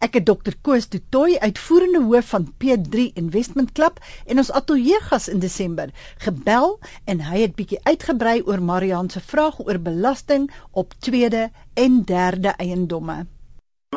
Ek 0.00 0.14
het 0.16 0.24
Dr 0.24 0.54
Koos 0.64 0.86
de 0.88 0.98
Toy 1.12 1.34
uitvoerende 1.44 2.00
hoof 2.00 2.30
van 2.32 2.46
P3 2.62 3.02
Investment 3.20 3.72
Club 3.76 3.98
en 4.24 4.38
ons 4.40 4.50
ateljeegas 4.56 5.26
in 5.28 5.42
Desember 5.42 5.90
gebel 6.24 6.78
en 7.04 7.20
hy 7.26 7.42
het 7.42 7.52
bietjie 7.58 7.82
uitgebrei 7.84 8.38
oor 8.48 8.62
Marian 8.64 9.10
se 9.12 9.20
vraag 9.20 9.58
oor 9.60 9.76
belasting 9.76 10.46
op 10.72 10.96
tweede 11.04 11.50
en 11.76 12.00
derde 12.08 12.54
eiendomme. 12.56 13.26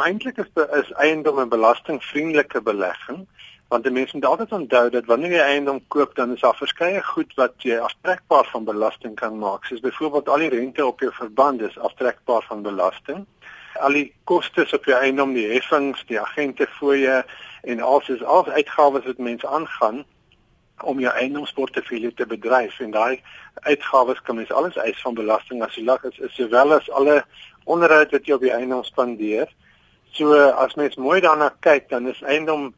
Eintlik 0.03 0.43
is 0.43 0.51
is 0.81 0.91
eiendom 1.05 1.39
'n 1.39 1.49
belastingvriendelike 1.49 2.61
belegging, 2.61 3.23
want 3.67 3.91
mense 3.91 4.15
moet 4.15 4.25
altyd 4.25 4.51
onthou 4.51 4.89
dat 4.89 5.05
wanneer 5.05 5.31
jy 5.31 5.45
eiendom 5.53 5.79
koop, 5.87 6.15
dan 6.15 6.33
is 6.33 6.41
daar 6.41 6.59
verskeie 6.59 7.03
goed 7.03 7.31
wat 7.35 7.53
jy 7.57 7.77
aftrekbaar 7.77 8.49
van 8.51 8.63
belasting 8.63 9.15
kan 9.15 9.39
maak, 9.39 9.65
soos 9.65 9.79
byvoorbeeld 9.79 10.29
al 10.29 10.37
die 10.37 10.49
rente 10.49 10.85
op 10.85 10.99
jou 10.99 11.13
verband 11.13 11.61
is 11.61 11.79
aftrekbaar 11.79 12.43
van 12.49 12.61
belasting. 12.61 13.25
Al 13.79 13.97
die 13.97 14.13
kostes 14.29 14.73
op 14.73 14.85
jou 14.85 14.97
eiendom, 14.99 15.33
die 15.33 15.47
heffings, 15.49 16.03
die 16.07 16.19
agente 16.19 16.67
fooie 16.77 17.23
en 17.63 17.79
alsoos 17.79 18.23
al 18.23 18.43
die 18.43 18.59
uitgawes 18.59 19.05
wat 19.05 19.17
mense 19.17 19.47
aangaan 19.47 20.03
om 20.83 20.99
jou 20.99 21.13
eiendomsportefeulje 21.13 22.13
te 22.13 22.25
bedryf 22.27 22.79
en 22.79 22.91
daai 22.91 23.21
uitgawes 23.63 24.21
kan 24.21 24.35
mens 24.35 24.51
alles 24.51 24.77
eis 24.77 25.01
van 25.01 25.15
belasting 25.15 25.63
as 25.63 25.75
jy 25.77 25.85
lag 25.85 26.03
is, 26.03 26.17
is 26.19 26.35
sowel 26.35 26.73
as 26.75 26.89
alle 26.91 27.21
onderhoud 27.63 28.11
wat 28.11 28.27
jy 28.27 28.35
op 28.35 28.43
die 28.43 28.53
eiendom 28.53 28.83
spandeer. 28.83 29.47
So 30.13 30.35
as 30.35 30.75
mens 30.75 30.99
mooi 30.99 31.21
daarna 31.21 31.53
kyk, 31.63 31.89
dan 31.89 32.09
is 32.11 32.21
eiendom 32.21 32.73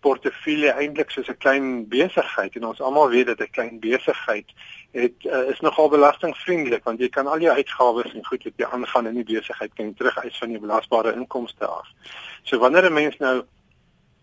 portefeulje 0.00 0.72
eintlik 0.72 1.10
soos 1.10 1.28
'n 1.28 1.36
klein 1.38 1.88
besigheid 1.88 2.56
en 2.56 2.66
ons 2.66 2.80
almal 2.80 3.08
weet 3.08 3.26
dat 3.26 3.40
'n 3.40 3.50
klein 3.50 3.80
besigheid 3.80 4.48
het 4.90 5.24
uh, 5.24 5.50
is 5.50 5.60
nogal 5.60 5.88
belastingvriendelik 5.88 6.84
want 6.84 7.00
jy 7.00 7.08
kan 7.08 7.26
al 7.26 7.40
jou 7.40 7.54
uitgawes 7.56 8.14
en 8.14 8.24
goed 8.24 8.44
wat 8.44 8.56
jy 8.56 8.66
aangaan 8.66 9.06
in 9.06 9.14
die 9.14 9.34
besigheid 9.34 9.74
kan 9.74 9.94
terugeis 9.94 10.38
van 10.38 10.50
jou 10.50 10.60
belasbare 10.60 11.12
inkomste 11.12 11.66
af. 11.66 11.86
So 12.42 12.58
wanneer 12.58 12.84
'n 12.84 12.92
mens 12.92 13.16
nou 13.16 13.44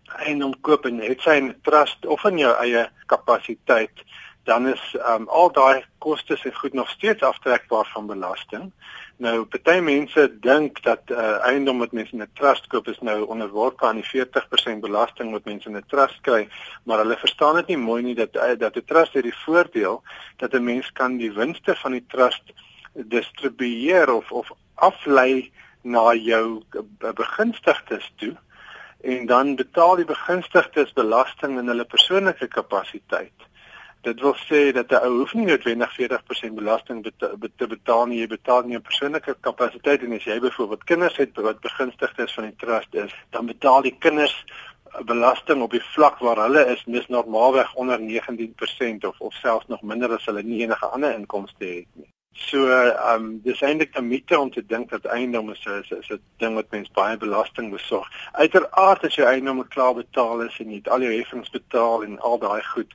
eiendom 0.06 0.60
koop 0.60 0.86
en 0.86 0.98
het 1.00 1.20
sy 1.20 1.38
'n 1.40 1.54
trust 1.62 2.06
of 2.06 2.24
in 2.24 2.38
jou 2.38 2.54
eie 2.56 2.88
kapasiteit, 3.06 4.04
dan 4.44 4.68
is 4.68 4.96
um, 5.08 5.28
al 5.28 5.52
daai 5.52 5.84
kostes 5.98 6.44
en 6.44 6.54
goed 6.54 6.72
nog 6.72 6.90
steeds 6.90 7.22
aftrekbaar 7.22 7.90
van 7.92 8.06
belasting. 8.06 8.72
Nou 9.16 9.46
party 9.48 9.78
mense 9.80 10.22
dink 10.44 10.82
dat 10.84 11.08
uh, 11.08 11.38
eiendom 11.48 11.78
wat 11.80 11.92
mense 11.96 12.12
in 12.12 12.22
'n 12.22 12.32
trust 12.36 12.66
koop 12.68 12.88
is 12.92 12.98
nou 13.00 13.22
onderworpe 13.24 13.86
aan 13.86 14.02
die 14.02 14.08
40% 14.08 14.82
belasting 14.84 15.30
wat 15.32 15.44
mense 15.44 15.68
in 15.68 15.76
'n 15.76 15.88
trust 15.88 16.20
kry, 16.20 16.48
maar 16.84 16.98
hulle 16.98 17.16
verstaan 17.16 17.54
dit 17.54 17.66
nie 17.66 17.78
mooi 17.78 18.02
nie 18.02 18.14
dat 18.14 18.36
uh, 18.36 18.52
dat 18.58 18.76
'n 18.76 18.84
trust 18.84 19.14
het 19.14 19.24
die 19.24 19.40
voordeel 19.44 20.02
dat 20.36 20.52
'n 20.52 20.64
mens 20.64 20.92
kan 20.92 21.16
die 21.16 21.32
winste 21.32 21.74
van 21.74 21.92
die 21.92 22.04
trust 22.08 22.52
distribueer 22.92 24.12
of 24.12 24.32
of 24.32 24.52
aflei 24.74 25.52
na 25.82 26.12
jou 26.14 26.62
begunstigdes 26.98 28.12
toe 28.16 28.36
en 29.00 29.26
dan 29.26 29.56
betaal 29.56 29.96
die 29.96 30.04
begunstigdes 30.04 30.92
belasting 30.92 31.58
in 31.58 31.68
hulle 31.68 31.84
persoonlike 31.84 32.48
kapasiteit 32.48 33.48
Dit 34.06 34.20
wil 34.20 34.36
sê 34.48 34.60
dat 34.72 34.90
'n 34.90 35.04
ou 35.06 35.14
hoef 35.18 35.32
nie 35.34 35.46
noodwendig 35.46 35.94
40% 35.94 36.54
belasting 36.54 36.98
te 37.56 37.66
betaal 37.66 38.06
nie. 38.06 38.20
Jy 38.20 38.26
betaal 38.26 38.62
nie 38.62 38.76
'n 38.76 38.88
persoonlike 38.88 39.36
kapasiteit 39.40 40.02
en 40.02 40.12
as 40.12 40.24
jy 40.24 40.38
byvoorbeeld 40.40 40.84
kinders 40.84 41.16
het 41.16 41.36
wat 41.36 41.60
begunstigdes 41.60 42.34
van 42.34 42.44
die 42.44 42.56
trust 42.56 42.94
is, 42.94 43.14
dan 43.30 43.46
betaal 43.46 43.82
die 43.82 43.96
kinders 43.98 44.44
belasting 45.04 45.62
op 45.62 45.70
die 45.70 45.82
vlak 45.94 46.18
waar 46.18 46.38
hulle 46.44 46.66
is 46.74 46.84
mis 46.84 47.06
normaalweg 47.06 47.74
onder 47.74 47.98
19% 47.98 49.04
of 49.04 49.20
of 49.20 49.34
selfs 49.34 49.66
nog 49.66 49.82
minder 49.82 50.12
as 50.12 50.24
hulle 50.24 50.42
nie 50.42 50.62
enige 50.62 50.86
ander 50.86 51.14
inkomste 51.14 51.64
het 51.64 51.90
nie. 51.92 52.10
So 52.36 52.68
ehm 52.68 53.14
um, 53.14 53.40
dis 53.42 53.60
eintlik 53.60 53.98
'n 53.98 54.08
mite 54.08 54.38
om 54.38 54.50
te 54.50 54.66
dink 54.66 54.90
dat 54.90 55.04
eiendom 55.04 55.50
is 55.50 55.66
is, 55.66 55.90
is 55.90 56.10
'n 56.10 56.20
ding 56.36 56.54
wat 56.54 56.70
mens 56.70 56.90
baie 56.90 57.16
belasting 57.16 57.70
besorg. 57.70 58.08
Uiteraard 58.32 59.04
as 59.04 59.14
jou 59.14 59.28
eiendom 59.28 59.68
klaar 59.68 59.94
betaal 59.94 60.42
is 60.42 60.58
en 60.58 60.70
jy 60.70 60.76
het 60.76 60.88
al 60.88 61.00
jou 61.00 61.12
heffings 61.12 61.50
betaal 61.50 62.02
en 62.02 62.20
al 62.20 62.38
daai 62.38 62.62
goed, 62.62 62.94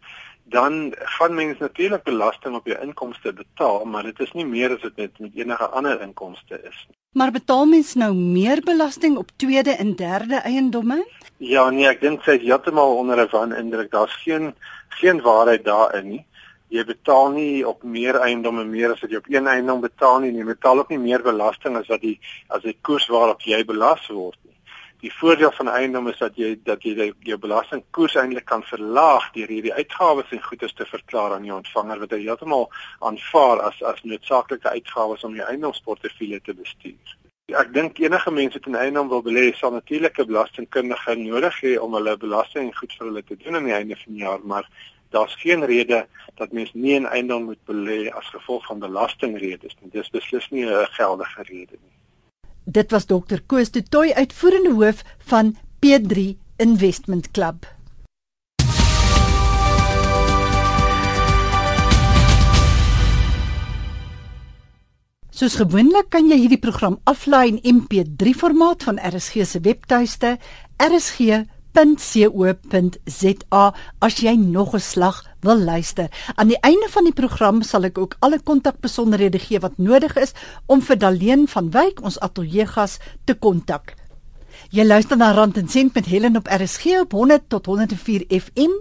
dan 0.52 0.94
gaan 1.16 1.34
mens 1.34 1.58
natuurlik 1.58 2.04
belasting 2.04 2.56
op 2.56 2.66
jou 2.68 2.78
inkomste 2.84 3.34
betaal, 3.34 3.86
maar 3.86 4.04
dit 4.04 4.20
is 4.20 4.32
nie 4.38 4.46
meer 4.46 4.76
as 4.76 4.82
dit 4.82 4.98
met 4.98 5.20
met 5.20 5.38
enige 5.40 5.68
ander 5.70 6.02
inkomste 6.02 6.60
is 6.60 6.80
nie. 6.88 6.98
Maar 7.16 7.32
betaal 7.32 7.66
mens 7.66 7.94
nou 8.00 8.14
meer 8.16 8.62
belasting 8.64 9.18
op 9.18 9.32
tweede 9.36 9.72
en 9.72 9.96
derde 9.96 10.36
eiendomme? 10.36 11.00
Ja, 11.38 11.70
nee, 11.70 11.88
ek 11.88 12.02
dink 12.02 12.24
sy 12.24 12.38
is 12.40 12.46
heeltemal 12.48 12.98
onder 12.98 13.24
'n 13.24 13.30
van 13.30 13.56
indruk. 13.56 13.92
Daar's 13.92 14.16
geen 14.24 14.54
geen 15.00 15.22
waarheid 15.22 15.64
daarin 15.66 16.08
nie. 16.08 16.26
Jy 16.68 16.86
betaal 16.86 17.32
nie 17.32 17.68
op 17.68 17.84
meer 17.84 18.16
eiendomme 18.16 18.64
meer 18.64 18.92
as 18.92 19.02
wat 19.02 19.12
jy 19.12 19.18
op 19.18 19.28
een 19.28 19.48
eiendom 19.48 19.82
betaal 19.82 20.20
nie. 20.20 20.32
Jy 20.32 20.46
betaal 20.46 20.80
ook 20.80 20.90
nie 20.90 21.00
meer 21.00 21.22
belasting 21.22 21.78
as 21.78 21.88
wat 21.88 22.02
die 22.02 22.20
as 22.48 22.62
die 22.62 22.78
koers 22.82 23.08
waarop 23.08 23.42
jy 23.42 23.64
belas 23.66 24.08
word 24.08 24.38
nie. 24.44 24.56
Die 25.02 25.14
voordeel 25.14 25.52
van 25.52 25.70
eiendom 25.70 26.08
is 26.12 26.20
dat 26.22 26.36
jy 26.38 26.52
dat 26.62 26.84
jy 26.86 27.08
jou 27.26 27.38
belastingkoers 27.42 28.16
eintlik 28.22 28.46
kan 28.46 28.62
verlaag 28.70 29.24
deur 29.34 29.50
hierdie 29.50 29.74
uitgawes 29.74 30.30
en 30.36 30.42
goederes 30.46 30.76
te 30.78 30.86
verklaar 30.86 31.34
aan 31.34 31.48
die 31.48 31.54
ontvanger 31.56 32.04
wat 32.04 32.12
hy 32.14 32.20
heeltemal 32.22 32.68
aanvaar 33.10 33.64
as 33.70 33.80
as 33.92 34.04
noodsaaklike 34.12 34.70
uitgawes 34.76 35.24
om 35.26 35.34
jou 35.40 35.48
eiendomsportefeulje 35.48 36.40
te 36.46 36.54
bestuur. 36.54 37.16
Ek 37.64 37.74
dink 37.74 37.98
enige 38.04 38.32
mens 38.32 38.54
wat 38.54 38.68
'n 38.70 38.78
eiendom 38.84 39.10
wil 39.10 39.24
belê, 39.26 39.46
sal 39.58 39.74
natuurlik 39.74 40.20
'n 40.20 40.30
belastingkundige 40.34 41.16
nodig 41.16 41.58
hê 41.62 41.72
om 41.80 41.98
hulle 41.98 42.18
belasting 42.18 42.70
goed 42.78 42.94
vir 42.98 43.08
hulle 43.08 43.24
te 43.24 43.38
doen 43.38 43.56
aan 43.56 43.70
die 43.70 43.78
einde 43.80 43.98
van 44.04 44.14
die 44.14 44.22
jaar, 44.22 44.40
maar 44.44 44.70
daar's 45.10 45.36
geen 45.36 45.66
rede 45.66 46.06
dat 46.36 46.52
mens 46.52 46.74
nie 46.74 47.00
'n 47.00 47.10
eiendom 47.10 47.44
moet 47.50 47.66
belê 47.66 48.14
as 48.14 48.30
gevolg 48.30 48.66
van 48.66 48.80
belastingredes 48.80 49.76
nie. 49.82 49.90
Dis 49.92 50.10
beslis 50.10 50.50
nie 50.52 50.66
'n 50.66 50.88
geldige 51.00 51.42
rede 51.42 51.78
nie. 51.82 52.01
Dit 52.64 52.92
was 52.92 53.06
Dr. 53.06 53.42
Koos 53.46 53.72
de 53.72 53.84
Tooi 53.84 54.14
uitvoerende 54.14 54.74
hoof 54.74 55.04
van 55.18 55.56
P3 55.86 56.38
Investment 56.56 57.32
Club. 57.32 57.66
Soos 65.32 65.56
gewoonlik 65.58 66.12
kan 66.14 66.28
jy 66.30 66.38
hierdie 66.38 66.62
program 66.62 67.00
aflaai 67.10 67.48
in 67.50 67.80
MP3 67.82 68.36
formaat 68.38 68.84
van 68.86 69.00
RSG 69.02 69.42
se 69.50 69.60
webtuiste 69.66 70.36
rsg.co.za 71.74 73.64
as 74.00 74.16
jy 74.20 74.36
nog 74.36 74.74
'n 74.76 74.80
slag 74.80 75.24
wil 75.40 75.60
luister. 75.60 76.10
Aan 76.36 76.48
die 76.48 76.60
einde 76.60 76.88
van 76.90 77.04
die 77.04 77.14
program 77.14 77.62
sal 77.62 77.84
ek 77.84 77.98
ook 77.98 78.16
alle 78.20 78.40
kontakbesonderhede 78.40 79.40
gee 79.40 79.60
wat 79.60 79.78
nodig 79.78 80.16
is 80.16 80.34
om 80.66 80.82
vir 80.82 80.98
Daleen 80.98 81.48
van 81.48 81.72
Wyk 81.72 82.04
ons 82.04 82.20
ateljeegas 82.20 83.00
te 83.26 83.34
kontak. 83.34 83.96
Jy 84.70 84.86
luister 84.86 85.18
na 85.18 85.32
Rand 85.32 85.58
en 85.58 85.68
Sent 85.68 85.94
met 85.94 86.06
Helen 86.06 86.36
op 86.36 86.48
RSG 86.48 86.86
op 87.00 87.12
100 87.12 87.42
tot 87.48 87.66
104 87.66 88.26
FM. 88.28 88.72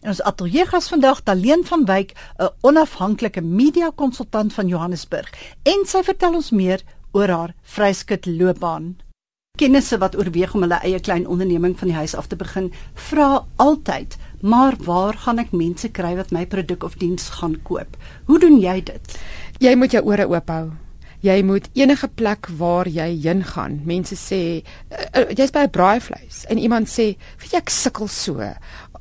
En 0.00 0.08
ons 0.08 0.22
ateljeegas 0.22 0.88
vandag 0.88 1.22
Daleen 1.22 1.64
van 1.64 1.84
Wyk, 1.84 2.12
'n 2.38 2.48
onafhanklike 2.60 3.40
media 3.40 3.90
konsultant 3.94 4.52
van 4.52 4.68
Johannesburg, 4.68 5.32
en 5.62 5.86
sy 5.86 6.02
vertel 6.02 6.34
ons 6.34 6.50
meer 6.50 6.82
oor 7.12 7.28
haar 7.28 7.54
vryskut 7.62 8.26
loopbaan. 8.26 9.07
Kennisse 9.58 9.98
wat 9.98 10.14
oorweeg 10.14 10.52
om 10.54 10.62
hulle 10.62 10.78
eie 10.86 11.00
klein 11.02 11.26
onderneming 11.26 11.74
van 11.78 11.90
die 11.90 11.96
huis 11.96 12.14
af 12.14 12.28
te 12.30 12.36
begin, 12.38 12.70
vra 12.94 13.44
altyd, 13.56 14.16
"Maar 14.40 14.76
waar 14.78 15.14
gaan 15.14 15.38
ek 15.38 15.52
mense 15.52 15.88
kry 15.88 16.16
wat 16.16 16.30
my 16.30 16.46
produk 16.46 16.84
of 16.84 16.94
diens 16.94 17.28
gaan 17.28 17.62
koop? 17.62 17.96
Hoe 18.26 18.38
doen 18.38 18.60
jy 18.60 18.82
dit?" 18.82 19.18
Jy 19.58 19.74
moet 19.74 19.90
jou 19.90 20.04
ore 20.04 20.28
oop 20.28 20.48
hou 20.48 20.70
jy 21.24 21.40
moet 21.42 21.66
enige 21.74 22.08
plek 22.14 22.46
waar 22.58 22.88
jy 22.90 23.08
heen 23.24 23.42
gaan. 23.44 23.80
Mense 23.88 24.16
sê 24.18 24.40
uh, 24.92 25.24
jy's 25.34 25.50
by 25.54 25.66
'n 25.66 25.74
braaivleis 25.74 26.44
en 26.48 26.58
iemand 26.58 26.88
sê, 26.88 27.16
"Weet 27.42 27.52
jy 27.52 27.58
ek 27.58 27.70
sukkel 27.70 28.08
so." 28.08 28.38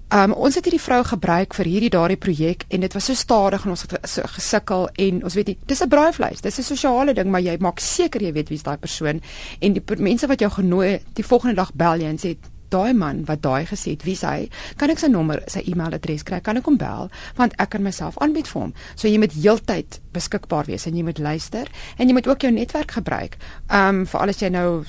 Um 0.08 0.32
ons 0.32 0.56
het 0.56 0.64
hierdie 0.64 0.80
vrou 0.80 1.02
gebruik 1.04 1.52
vir 1.58 1.68
hierdie 1.68 1.90
daardie 1.92 2.20
projek 2.24 2.62
en 2.72 2.80
dit 2.80 2.94
was 2.96 3.10
so 3.10 3.14
stadig 3.14 3.66
en 3.66 3.74
ons 3.74 3.82
het 3.84 3.96
so 4.08 4.24
gesukkel 4.38 4.88
en 5.04 5.18
ons 5.28 5.36
weet 5.36 5.48
nie 5.52 5.58
dis 5.68 5.84
'n 5.84 5.90
braaivleis 5.92 6.42
dis 6.42 6.60
'n 6.60 6.64
sosiale 6.64 7.14
ding 7.14 7.28
maar 7.28 7.42
jy 7.42 7.58
maak 7.60 7.80
seker 7.80 8.22
jy 8.22 8.32
weet 8.32 8.50
wie's 8.50 8.64
daai 8.64 8.78
persoon 8.78 9.22
en 9.60 9.74
die 9.74 9.84
mense 9.98 10.28
wat 10.28 10.40
jou 10.40 10.50
genooi 10.50 11.00
die 11.14 11.26
volgende 11.26 11.56
dag 11.56 11.74
bel 11.74 12.00
jy 12.00 12.08
en 12.08 12.18
sê 12.18 12.38
daai 12.74 12.94
man 12.94 13.24
wat 13.28 13.42
daai 13.42 13.66
gesê 13.70 13.96
het, 13.96 14.04
wie 14.08 14.18
hy, 14.22 14.50
kan 14.78 14.92
ek 14.94 15.00
sy 15.00 15.10
nommer, 15.12 15.42
sy 15.52 15.64
e-mailadres 15.70 16.26
kry? 16.28 16.40
Kan 16.44 16.60
ek 16.60 16.68
hom 16.70 16.78
bel? 16.82 17.10
Want 17.40 17.56
ek 17.62 17.74
kan 17.76 17.84
myself 17.86 18.18
aanbied 18.24 18.50
vir 18.52 18.62
hom. 18.62 18.76
So 18.96 19.08
jy 19.08 19.22
moet 19.22 19.36
heeltyd 19.38 20.00
beskikbaar 20.16 20.68
wees 20.70 20.88
en 20.90 20.98
jy 20.98 21.06
moet 21.08 21.20
luister 21.22 21.70
en 21.98 22.08
jy 22.08 22.18
moet 22.18 22.28
ook 22.28 22.46
jou 22.46 22.52
netwerk 22.52 22.98
gebruik. 23.00 23.40
Um 23.70 24.06
vir 24.10 24.22
alles 24.22 24.42
jy 24.42 24.52
nou 24.54 24.84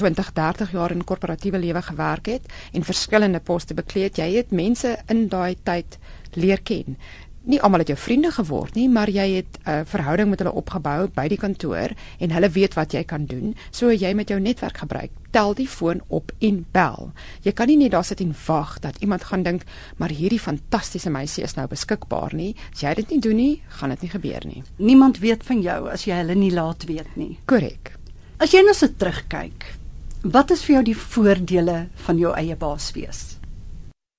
20, 0.00 0.32
30 0.36 0.76
jaar 0.76 0.92
in 0.94 1.04
korporatiewe 1.04 1.60
lewe 1.60 1.82
gewerk 1.82 2.30
het 2.32 2.46
en 2.72 2.86
verskillende 2.86 3.40
poste 3.40 3.74
bekleed, 3.74 4.18
jy 4.18 4.36
het 4.38 4.54
mense 4.54 4.96
in 5.12 5.28
daai 5.32 5.56
tyd 5.64 5.98
leer 6.36 6.62
ken 6.64 6.96
nie 7.48 7.60
almal 7.64 7.82
het 7.82 7.90
jou 7.92 7.98
vriende 7.98 8.30
geword 8.34 8.76
nie, 8.76 8.88
maar 8.88 9.08
jy 9.08 9.26
het 9.36 9.58
'n 9.64 9.70
uh, 9.70 9.80
verhouding 9.84 10.28
met 10.30 10.38
hulle 10.38 10.52
opgebou 10.52 11.08
by 11.14 11.28
die 11.28 11.38
kantoor 11.38 11.90
en 12.18 12.30
hulle 12.30 12.48
weet 12.48 12.74
wat 12.74 12.92
jy 12.92 13.04
kan 13.04 13.24
doen. 13.26 13.56
So 13.70 13.90
jy 13.90 14.14
met 14.14 14.28
jou 14.28 14.40
netwerk 14.40 14.76
gebruik. 14.76 15.10
Tel 15.30 15.54
die 15.54 15.68
foon 15.68 16.00
op 16.08 16.32
en 16.42 16.64
bel. 16.74 17.12
Jy 17.46 17.52
kan 17.54 17.70
nie 17.70 17.76
net 17.78 17.92
daar 17.94 18.06
sit 18.06 18.20
en 18.24 18.32
wag 18.46 18.78
dat 18.82 18.98
iemand 18.98 19.24
gaan 19.28 19.44
dink, 19.46 19.62
maar 19.96 20.10
hierdie 20.10 20.40
fantastiese 20.42 21.10
meisie 21.10 21.44
is 21.46 21.54
nou 21.54 21.68
beskikbaar 21.70 22.34
nie. 22.34 22.54
As 22.72 22.82
jy 22.82 22.94
dit 22.98 23.14
nie 23.14 23.20
doen 23.20 23.38
nie, 23.38 23.54
gaan 23.78 23.94
dit 23.94 24.02
nie 24.06 24.10
gebeur 24.10 24.46
nie. 24.46 24.62
Niemand 24.78 25.20
weet 25.22 25.46
van 25.46 25.62
jou 25.62 25.80
as 25.92 26.06
jy 26.08 26.18
hulle 26.22 26.34
nie 26.34 26.52
laat 26.54 26.86
weet 26.90 27.16
nie. 27.16 27.36
Korrek. 27.46 27.94
As 28.40 28.54
jy 28.54 28.64
nou 28.66 28.74
so 28.74 28.88
terugkyk, 28.88 29.68
wat 30.22 30.50
is 30.50 30.64
vir 30.66 30.80
jou 30.80 30.84
die 30.90 30.98
voordele 30.98 31.78
van 32.06 32.18
jou 32.18 32.34
eie 32.34 32.56
baas 32.56 32.90
wees? 32.96 33.36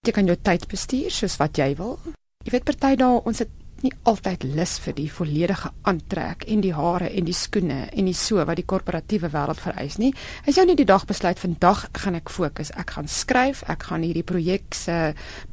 Jy 0.08 0.14
kan 0.16 0.30
jou 0.30 0.38
tyd 0.38 0.68
bestuur 0.72 1.12
soos 1.14 1.36
wat 1.42 1.60
jy 1.60 1.74
wil. 1.78 2.00
Jy 2.46 2.56
weet 2.56 2.66
party 2.66 2.96
dae 2.98 3.20
ons 3.22 3.44
het 3.44 3.52
nie 3.84 3.94
altyd 4.10 4.44
lus 4.56 4.78
vir 4.84 4.96
die 4.98 5.08
volledige 5.12 5.72
aantrek 5.88 6.46
en 6.52 6.62
die 6.64 6.74
hare 6.76 7.10
en 7.10 7.28
die 7.28 7.36
skoene 7.36 7.88
en 7.90 8.08
die 8.10 8.16
so 8.18 8.44
wat 8.48 8.60
die 8.60 8.66
korporatiewe 8.68 9.30
wêreld 9.34 9.62
vereis 9.62 9.98
nie. 10.02 10.12
As 10.48 10.58
jy 10.58 10.66
nie 10.70 10.78
die 10.80 10.88
dag 10.90 11.06
besluit 11.10 11.40
vandag 11.42 11.88
gaan 11.98 12.18
ek 12.20 12.32
fokus, 12.34 12.72
ek 12.78 12.96
gaan 12.98 13.10
skryf, 13.12 13.64
ek 13.72 13.88
gaan 13.90 14.06
hierdie 14.06 14.26
projek 14.28 14.76
se 14.78 14.98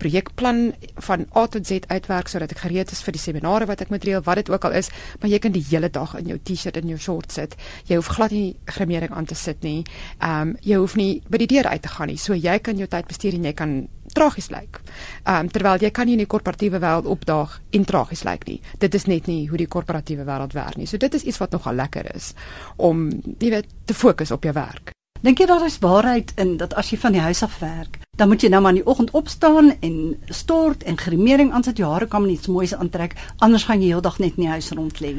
projekplan 0.02 0.72
van 1.08 1.26
A 1.36 1.46
tot 1.46 1.66
Z 1.66 1.88
uitwerk 1.88 2.28
sodat 2.28 2.52
ek 2.54 2.64
gereed 2.66 2.92
is 2.92 3.02
vir 3.04 3.16
die 3.16 3.22
seminare 3.22 3.68
wat 3.70 3.82
ek 3.84 3.92
moet 3.94 4.04
reël, 4.04 4.24
wat 4.26 4.42
dit 4.42 4.52
ook 4.52 4.68
al 4.68 4.78
is, 4.80 4.92
maar 5.20 5.32
jy 5.32 5.40
kan 5.42 5.54
die 5.54 5.64
hele 5.70 5.90
dag 5.92 6.14
in 6.18 6.32
jou 6.32 6.38
T-shirt 6.38 6.78
en 6.80 6.88
jou 6.92 6.98
shorts 6.98 7.38
sit. 7.38 7.56
Jy 7.88 8.00
hoef 8.00 8.12
glad 8.16 8.34
nie 8.34 8.56
grimering 8.68 9.14
aan 9.14 9.28
te 9.28 9.38
sit 9.38 9.62
nie. 9.66 9.84
Ehm 10.18 10.54
um, 10.54 10.56
jy 10.64 10.78
hoef 10.80 10.96
nie 10.98 11.20
by 11.30 11.38
die 11.44 11.50
deur 11.54 11.68
uit 11.70 11.82
te 11.82 11.92
gaan 11.92 12.10
nie. 12.10 12.18
So 12.18 12.34
jy 12.34 12.58
kan 12.64 12.78
jou 12.78 12.88
tyd 12.90 13.08
bestuur 13.08 13.36
en 13.38 13.46
jy 13.48 13.54
kan 13.56 13.78
tragies 14.12 14.50
lyk. 14.50 14.80
Ehm 15.24 15.46
um, 15.46 15.48
terwyl 15.52 15.80
jy 15.82 15.90
kan 15.90 16.06
nie 16.06 16.16
in 16.18 16.24
die 16.24 16.30
korporatiewe 16.30 16.80
wêreld 16.82 17.06
opdaag 17.06 17.60
en 17.70 17.84
tragies 17.84 18.24
lyk 18.24 18.46
nie. 18.46 18.60
Dit 18.78 18.94
is 18.94 19.06
net 19.06 19.26
nie 19.26 19.48
hoe 19.48 19.58
die 19.58 19.68
korporatiewe 19.68 20.24
wêreld 20.24 20.54
werk 20.54 20.76
nie. 20.76 20.86
So 20.86 20.96
dit 20.96 21.14
is 21.14 21.22
iets 21.22 21.38
wat 21.38 21.52
nogal 21.52 21.74
lekker 21.74 22.14
is 22.14 22.34
om 22.76 23.08
jy 23.38 23.50
weet 23.50 23.66
te 23.84 23.94
fokus 23.94 24.30
op 24.30 24.44
jou 24.44 24.52
werk. 24.52 24.92
Dink 25.20 25.40
jy 25.42 25.46
daar 25.50 25.64
is 25.66 25.80
waarheid 25.82 26.30
in 26.38 26.56
dat 26.60 26.74
as 26.78 26.92
jy 26.92 26.98
van 27.02 27.16
die 27.16 27.22
huis 27.22 27.42
af 27.42 27.58
werk, 27.58 27.98
dan 28.16 28.28
moet 28.30 28.42
jy 28.42 28.50
nou 28.52 28.60
maar 28.62 28.76
in 28.76 28.84
die 28.84 28.86
oggend 28.86 29.10
opstaan 29.18 29.72
en 29.82 29.96
stort 30.30 30.84
en 30.86 30.98
grimering 30.98 31.50
aansit, 31.52 31.82
jou 31.82 31.90
hare 31.90 32.06
kan 32.06 32.28
iets 32.30 32.46
moois 32.46 32.74
aantrek, 32.74 33.16
anders 33.42 33.66
gaan 33.66 33.82
jy 33.82 33.90
heeldag 33.96 34.20
net 34.22 34.38
in 34.38 34.46
die 34.46 34.54
huis 34.54 34.70
rond 34.70 35.02
lê. 35.02 35.16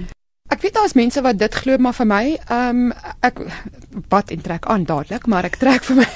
Ek 0.59 0.65
weet 0.65 0.75
daar's 0.75 0.93
mense 0.93 1.21
wat 1.23 1.37
dit 1.39 1.53
glo 1.55 1.79
maar 1.79 1.95
vir 1.95 2.07
my, 2.09 2.23
ehm 2.51 2.79
um, 2.91 3.11
ek 3.23 3.37
bad 4.11 4.31
en 4.35 4.41
trek 4.43 4.65
aan 4.67 4.83
dadelik, 4.83 5.23
maar 5.31 5.45
ek 5.47 5.55
trek 5.55 5.85
vir 5.87 6.01
my 6.01 6.07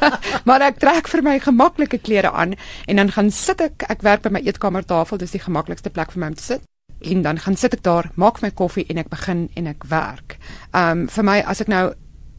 maar 0.48 0.64
ek 0.66 0.80
trek 0.82 1.06
vir 1.06 1.22
my 1.22 1.36
gemaklike 1.44 2.00
klere 2.02 2.32
aan 2.34 2.56
en 2.90 2.98
dan 2.98 3.12
gaan 3.14 3.30
sit 3.30 3.62
ek, 3.62 3.86
ek 3.94 4.02
werk 4.02 4.24
by 4.26 4.32
my 4.34 4.42
eetkamertafel, 4.42 5.22
dis 5.22 5.36
die 5.36 5.42
gemaklikste 5.44 5.94
plek 5.94 6.10
vir 6.10 6.24
my 6.24 6.32
om 6.32 6.34
te 6.34 6.42
sit. 6.42 6.66
En 6.98 7.22
dan 7.22 7.38
gaan 7.46 7.54
sit 7.54 7.78
ek 7.78 7.86
daar, 7.86 8.10
maak 8.18 8.42
my 8.42 8.50
koffie 8.50 8.88
en 8.90 8.98
ek 8.98 9.14
begin 9.14 9.46
en 9.54 9.70
ek 9.70 9.86
werk. 9.86 10.34
Ehm 10.72 11.06
um, 11.06 11.06
vir 11.06 11.28
my 11.30 11.38
as 11.54 11.62
ek 11.62 11.70
nou 11.70 11.84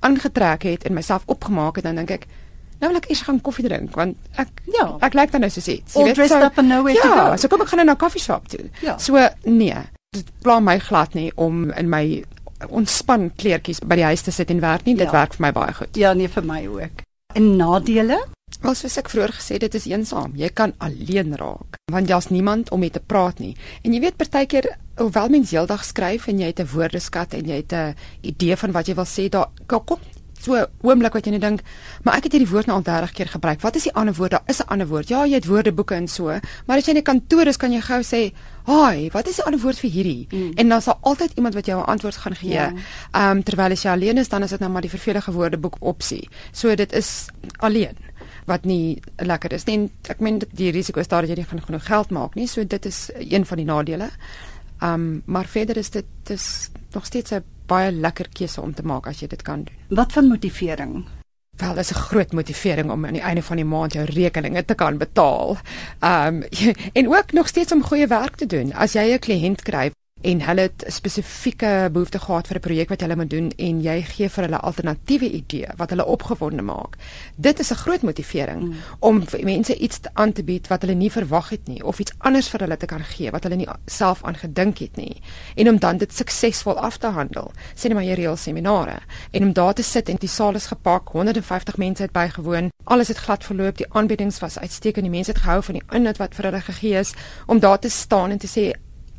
aangetrek 0.03 0.67
het 0.67 0.83
en 0.83 0.99
myself 0.99 1.23
opgemaak 1.31 1.79
het, 1.79 1.87
dan 1.87 2.03
dink 2.03 2.11
ek 2.19 2.27
Nou 2.83 2.91
wil 2.91 2.99
ek 2.99 3.07
eers 3.07 3.23
gaan 3.23 3.39
koffie 3.39 3.63
drink 3.63 3.95
want 3.95 4.17
ek 4.35 4.65
ja, 4.67 4.89
ek 4.99 5.13
lyk 5.15 5.31
dan 5.31 5.45
nou 5.47 5.53
soos 5.53 5.71
iets. 5.71 5.95
Jy 5.95 6.03
weet 6.09 6.17
so. 6.27 6.39
Ja, 7.31 7.37
so 7.39 7.47
kom 7.47 7.63
ek 7.63 7.71
gaan 7.71 7.85
na 7.87 7.93
'n 7.95 8.01
koffieshop 8.03 8.49
toe. 8.51 8.65
Ja. 8.83 8.97
So 8.99 9.15
nee, 9.47 9.77
dit 10.13 10.29
pla 10.45 10.59
my 10.59 10.77
glad 10.79 11.15
nie 11.17 11.31
om 11.35 11.65
in 11.71 11.89
my 11.89 12.23
ontspan 12.69 13.31
kleertjies 13.39 13.81
by 13.83 13.97
die 13.99 14.07
huis 14.11 14.23
te 14.23 14.31
sit 14.31 14.51
en 14.53 14.61
werk 14.63 14.85
nie. 14.85 14.95
Dit 14.95 15.11
ja. 15.11 15.17
werk 15.19 15.35
vir 15.37 15.47
my 15.47 15.51
baie 15.55 15.73
goed. 15.73 15.99
Ja, 15.99 16.13
nee 16.17 16.31
vir 16.31 16.47
my 16.47 16.61
ook. 16.67 17.03
En 17.33 17.55
nadele? 17.57 18.21
Wel 18.63 18.75
soos 18.77 18.99
ek 19.01 19.09
vroeër 19.11 19.33
gesê 19.35 19.57
dit 19.59 19.75
is 19.75 19.87
eensaam. 19.89 20.35
Jy 20.39 20.51
kan 20.53 20.75
alleen 20.77 21.35
raak 21.39 21.79
want 21.93 22.07
daar's 22.07 22.31
niemand 22.33 22.71
om 22.71 22.79
mee 22.79 22.89
te 22.89 23.01
praat 23.01 23.39
nie. 23.39 23.53
En 23.83 23.93
jy 23.93 23.99
weet 24.01 24.17
partykeer 24.17 24.69
hoewel 24.97 25.29
mens 25.29 25.51
heeldag 25.53 25.83
skryf 25.85 26.27
en 26.31 26.39
jy 26.39 26.47
het 26.53 26.61
'n 26.61 26.71
woordeskat 26.73 27.33
en 27.33 27.45
jy 27.45 27.55
het 27.61 27.73
'n 27.73 27.95
idee 28.21 28.55
van 28.57 28.71
wat 28.71 28.87
jy 28.87 28.95
wil 28.95 29.05
sê, 29.05 29.29
daar 29.29 29.49
kom 29.67 29.99
so 30.43 30.59
oomblik 30.83 31.15
wat 31.17 31.27
jy 31.27 31.35
net 31.35 31.41
dink, 31.41 31.61
maar 32.03 32.19
ek 32.19 32.27
het 32.27 32.37
hierdie 32.37 32.49
woord 32.51 32.69
nou 32.69 32.77
al 32.77 32.85
30 32.87 33.15
keer 33.17 33.31
gebruik. 33.33 33.61
Wat 33.63 33.77
is 33.79 33.87
die 33.87 33.93
ander 33.99 34.15
woord? 34.17 34.31
Daar 34.35 34.47
is 34.51 34.59
'n 34.59 34.67
ander 34.67 34.87
woord. 34.87 35.07
Ja, 35.07 35.25
jy 35.25 35.35
het 35.39 35.47
woordeboeke 35.47 35.95
en 35.95 36.07
so, 36.07 36.25
maar 36.65 36.77
as 36.77 36.85
jy 36.85 36.93
in 36.93 36.97
'n 36.97 37.03
kantoor 37.03 37.47
is, 37.47 37.57
kan 37.57 37.71
jy 37.71 37.81
gou 37.81 38.01
sê, 38.01 38.33
"Haai, 38.65 39.09
wat 39.11 39.27
is 39.27 39.35
die 39.35 39.45
ander 39.45 39.59
woord 39.59 39.79
vir 39.79 39.89
hierdie?" 39.89 40.27
Mm. 40.31 40.51
En 40.55 40.69
dan 40.69 40.81
sal 40.81 40.97
altyd 41.01 41.31
iemand 41.35 41.53
wat 41.53 41.65
jou 41.65 41.79
'n 41.79 41.85
antwoord 41.85 42.15
gaan 42.15 42.35
gee. 42.35 42.57
Ehm 42.57 42.77
ja. 43.13 43.31
um, 43.31 43.43
terwyl 43.43 43.71
as 43.71 43.83
jy 43.83 43.91
alleen 43.91 44.17
is, 44.17 44.29
dan 44.29 44.43
is 44.43 44.49
dit 44.49 44.59
nou 44.59 44.71
maar 44.71 44.81
die 44.81 44.89
vervelige 44.89 45.31
woordeboek 45.31 45.75
opsie. 45.79 46.29
So 46.51 46.75
dit 46.75 46.93
is 46.93 47.25
alleen 47.57 47.95
wat 48.45 48.65
nie 48.65 49.01
lekker 49.17 49.53
is 49.53 49.65
nie. 49.65 49.91
Ek 50.11 50.19
meen 50.19 50.41
die 50.51 50.71
risiko 50.71 50.99
is 50.99 51.07
daar 51.07 51.21
dat 51.21 51.29
jy 51.29 51.43
nie 51.43 51.61
genoeg 51.65 51.85
geld 51.85 52.11
maak 52.11 52.35
nie. 52.35 52.47
So 52.47 52.65
dit 52.67 52.85
is 52.85 53.09
een 53.19 53.45
van 53.45 53.57
die 53.57 53.65
nadele. 53.65 54.09
Um, 54.81 55.21
maar 55.25 55.45
verder 55.45 55.77
is 55.77 55.89
dit 55.89 56.05
is 56.23 56.69
nog 56.91 57.05
steeds 57.05 57.31
'n 57.31 57.43
baie 57.65 57.91
lekker 57.91 58.27
keuse 58.29 58.61
om 58.61 58.73
te 58.73 58.83
maak 58.83 59.07
as 59.07 59.19
jy 59.19 59.27
dit 59.27 59.41
kan 59.41 59.63
doen. 59.63 59.97
Wat 59.97 60.11
van 60.11 60.27
motivering? 60.27 61.05
Wel, 61.57 61.73
dit 61.73 61.83
is 61.83 61.91
'n 61.91 61.99
groot 62.09 62.31
motivering 62.31 62.91
om 62.91 63.05
aan 63.05 63.13
die 63.13 63.21
einde 63.21 63.43
van 63.43 63.55
die 63.55 63.65
maand 63.65 63.93
jou 63.93 64.05
rekeninge 64.05 64.65
te 64.65 64.73
kan 64.73 64.97
betaal. 64.97 65.57
Um, 65.99 66.43
en 66.97 67.07
ook 67.07 67.31
nog 67.31 67.47
steeds 67.47 67.71
om 67.71 67.83
goeie 67.83 68.07
werk 68.07 68.35
te 68.35 68.45
doen. 68.45 68.73
As 68.73 68.93
jy 68.93 69.13
'n 69.13 69.19
kliënt 69.19 69.61
kry 69.61 69.91
en 70.23 70.41
hulle 70.47 70.61
het 70.61 70.83
spesifieke 70.87 71.89
behoefte 71.91 72.19
gehad 72.19 72.47
vir 72.47 72.57
'n 72.57 72.65
projek 72.67 72.89
wat 72.89 73.01
hulle 73.01 73.15
moet 73.15 73.29
doen 73.29 73.51
en 73.57 73.81
jy 73.81 74.01
gee 74.01 74.29
vir 74.29 74.43
hulle 74.43 74.59
alternatiewe 74.59 75.29
idee 75.29 75.67
wat 75.77 75.89
hulle 75.89 76.05
opgewonde 76.05 76.61
maak. 76.61 76.95
Dit 77.35 77.59
is 77.59 77.71
'n 77.71 77.75
groot 77.75 78.01
motivering 78.01 78.61
mm. 78.61 78.73
om 78.99 79.23
mense 79.43 79.77
iets 79.77 79.99
aan 80.13 80.31
te 80.31 80.43
bied 80.43 80.67
wat 80.67 80.81
hulle 80.81 80.93
nie 80.93 81.11
verwag 81.11 81.49
het 81.49 81.67
nie 81.67 81.83
of 81.83 81.99
iets 81.99 82.13
anders 82.17 82.49
vir 82.49 82.59
hulle 82.59 82.77
te 82.77 82.85
kan 82.85 83.03
gee 83.03 83.31
wat 83.31 83.43
hulle 83.43 83.55
nie 83.55 83.67
self 83.85 84.23
aan 84.23 84.35
gedink 84.35 84.77
het 84.77 84.95
nie 84.95 85.21
en 85.55 85.69
om 85.69 85.79
dan 85.79 85.97
dit 85.97 86.13
suksesvol 86.13 86.79
af 86.79 86.97
te 86.97 87.07
handel. 87.07 87.51
Sê 87.75 87.83
net 87.83 87.93
maar 87.93 88.03
jy 88.03 88.13
reël 88.13 88.35
seminare 88.35 88.99
en 89.31 89.43
om 89.43 89.53
daar 89.53 89.73
te 89.73 89.83
sit 89.83 90.09
en 90.09 90.15
die 90.19 90.29
saal 90.29 90.55
is 90.55 90.65
gepak, 90.65 91.09
150 91.09 91.77
mense 91.77 92.01
het 92.01 92.11
bygewoon, 92.11 92.71
alles 92.83 93.07
het 93.07 93.17
glad 93.17 93.43
verloop, 93.43 93.77
die 93.77 93.93
aanbiedings 93.93 94.39
was 94.39 94.59
uitstekend, 94.59 95.03
die 95.03 95.11
mense 95.11 95.31
het 95.31 95.41
gehou 95.41 95.63
van 95.63 95.73
die 95.73 95.83
inhoud 95.91 96.17
wat 96.17 96.35
vir 96.35 96.45
hulle 96.45 96.61
gegee 96.61 96.99
is 96.99 97.13
om 97.47 97.59
daar 97.59 97.79
te 97.79 97.89
staan 97.89 98.31
en 98.31 98.37
te 98.37 98.47
sê 98.47 98.73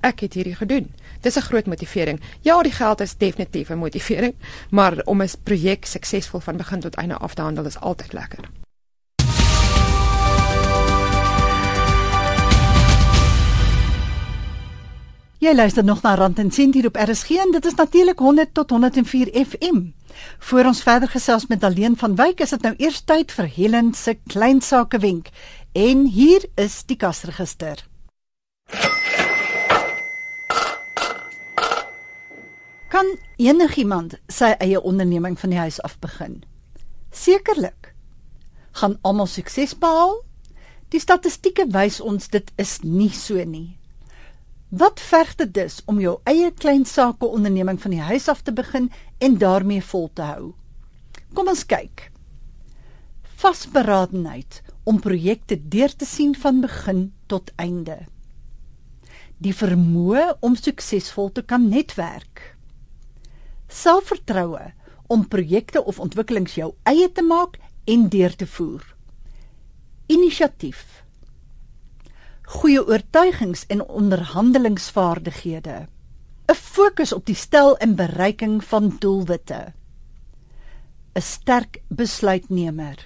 ek 0.05 0.21
het 0.27 0.37
hierdie 0.37 0.57
gedoen. 0.59 0.93
Dis 1.21 1.37
'n 1.37 1.49
groot 1.49 1.67
motivering. 1.67 2.21
Ja, 2.41 2.63
die 2.63 2.73
geld 2.73 3.01
is 3.01 3.17
definitief 3.17 3.71
'n 3.71 3.79
motivering, 3.79 4.35
maar 4.71 5.03
om 5.05 5.23
'n 5.23 5.29
projek 5.43 5.85
suksesvol 5.85 6.41
van 6.41 6.57
begin 6.57 6.81
tot 6.81 6.95
einde 6.95 7.17
af 7.17 7.35
te 7.35 7.43
handel 7.43 7.65
is 7.65 7.81
altyd 7.81 8.13
lekker. 8.13 8.45
Jy 15.45 15.55
luister 15.55 15.85
nog 15.85 16.03
na 16.03 16.15
Rand 16.15 16.39
en 16.39 16.51
Sent 16.51 16.75
hier 16.75 16.87
op 16.87 16.97
RSG 16.97 17.31
en 17.31 17.51
dit 17.53 17.65
is 17.65 17.75
natuurlik 17.75 18.19
100 18.19 18.55
tot 18.55 18.71
104 18.71 19.29
FM. 19.47 19.83
Voor 20.39 20.65
ons 20.65 20.83
verder 20.83 21.09
gesels 21.09 21.47
met 21.47 21.61
Daleen 21.61 21.97
van 21.97 22.17
Wyk, 22.17 22.41
is 22.41 22.51
dit 22.51 22.63
nou 22.63 22.75
eers 22.79 23.03
tyd 23.05 23.33
vir 23.33 23.51
Helen 23.57 23.95
se 23.95 24.17
klein 24.27 24.61
sake 24.61 24.99
wenk. 24.99 25.29
En 25.73 26.07
hier 26.07 26.47
is 26.55 26.85
die 26.87 26.97
kasregister. 26.97 27.85
Kan 32.95 33.09
enigiemand 33.43 34.13
sy 34.31 34.53
eie 34.63 34.79
onderneming 34.79 35.35
van 35.41 35.51
die 35.51 35.59
huis 35.59 35.81
af 35.83 35.97
begin? 35.99 36.45
Sekerlik. 37.11 37.89
Gaan 38.79 39.01
almal 39.03 39.27
sukses 39.27 39.75
behaal? 39.75 40.21
Die 40.95 41.01
statistieke 41.03 41.67
wys 41.75 41.99
ons 41.99 42.31
dit 42.31 42.53
is 42.55 42.77
nie 42.87 43.11
so 43.11 43.43
nie. 43.43 43.81
Wat 44.71 45.03
verg 45.03 45.35
dit 45.43 45.51
dus 45.59 45.81
om 45.91 45.99
jou 45.99 46.21
eie 46.31 46.53
klein 46.55 46.87
sake 46.87 47.27
onderneming 47.27 47.83
van 47.83 47.97
die 47.97 48.07
huis 48.13 48.31
af 48.31 48.47
te 48.47 48.55
begin 48.55 48.87
en 49.19 49.41
daarmee 49.43 49.83
vol 49.83 50.07
te 50.15 50.31
hou? 50.31 50.55
Kom 51.35 51.51
ons 51.51 51.67
kyk. 51.67 52.13
Vasberadenheid 53.43 54.63
om 54.87 55.03
projekte 55.03 55.59
deur 55.59 55.91
te 55.91 56.07
sien 56.07 56.39
van 56.39 56.63
begin 56.63 57.09
tot 57.27 57.51
einde. 57.59 58.05
Die 59.43 59.57
vermoë 59.67 60.37
om 60.47 60.55
suksesvol 60.55 61.35
te 61.35 61.43
kan 61.43 61.67
netwerk 61.75 62.54
selfvertroue 63.69 64.73
om 65.07 65.29
projekte 65.29 65.85
of 65.85 66.01
ontwikkelings 66.01 66.55
jou 66.55 66.73
eie 66.89 67.09
te 67.13 67.23
maak 67.23 67.59
en 67.85 68.09
deur 68.09 68.37
te 68.37 68.47
voer. 68.47 68.85
Inisiatief. 70.07 71.03
Goeie 72.45 72.81
oortuigings 72.87 73.65
en 73.73 73.81
onderhandelingsvaardighede. 73.89 75.87
'n 76.49 76.55
Fokus 76.55 77.13
op 77.13 77.25
die 77.27 77.35
stel 77.35 77.77
en 77.77 77.95
bereiking 77.97 78.65
van 78.65 78.97
doelwitte. 79.01 79.73
'n 81.17 81.21
Sterk 81.21 81.83
besluitnemer. 81.89 82.99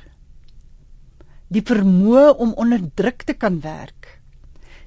Die 1.48 1.62
vermoë 1.62 2.34
om 2.36 2.52
onder 2.52 2.82
druk 2.94 3.22
te 3.22 3.32
kan 3.32 3.60
werk. 3.60 4.20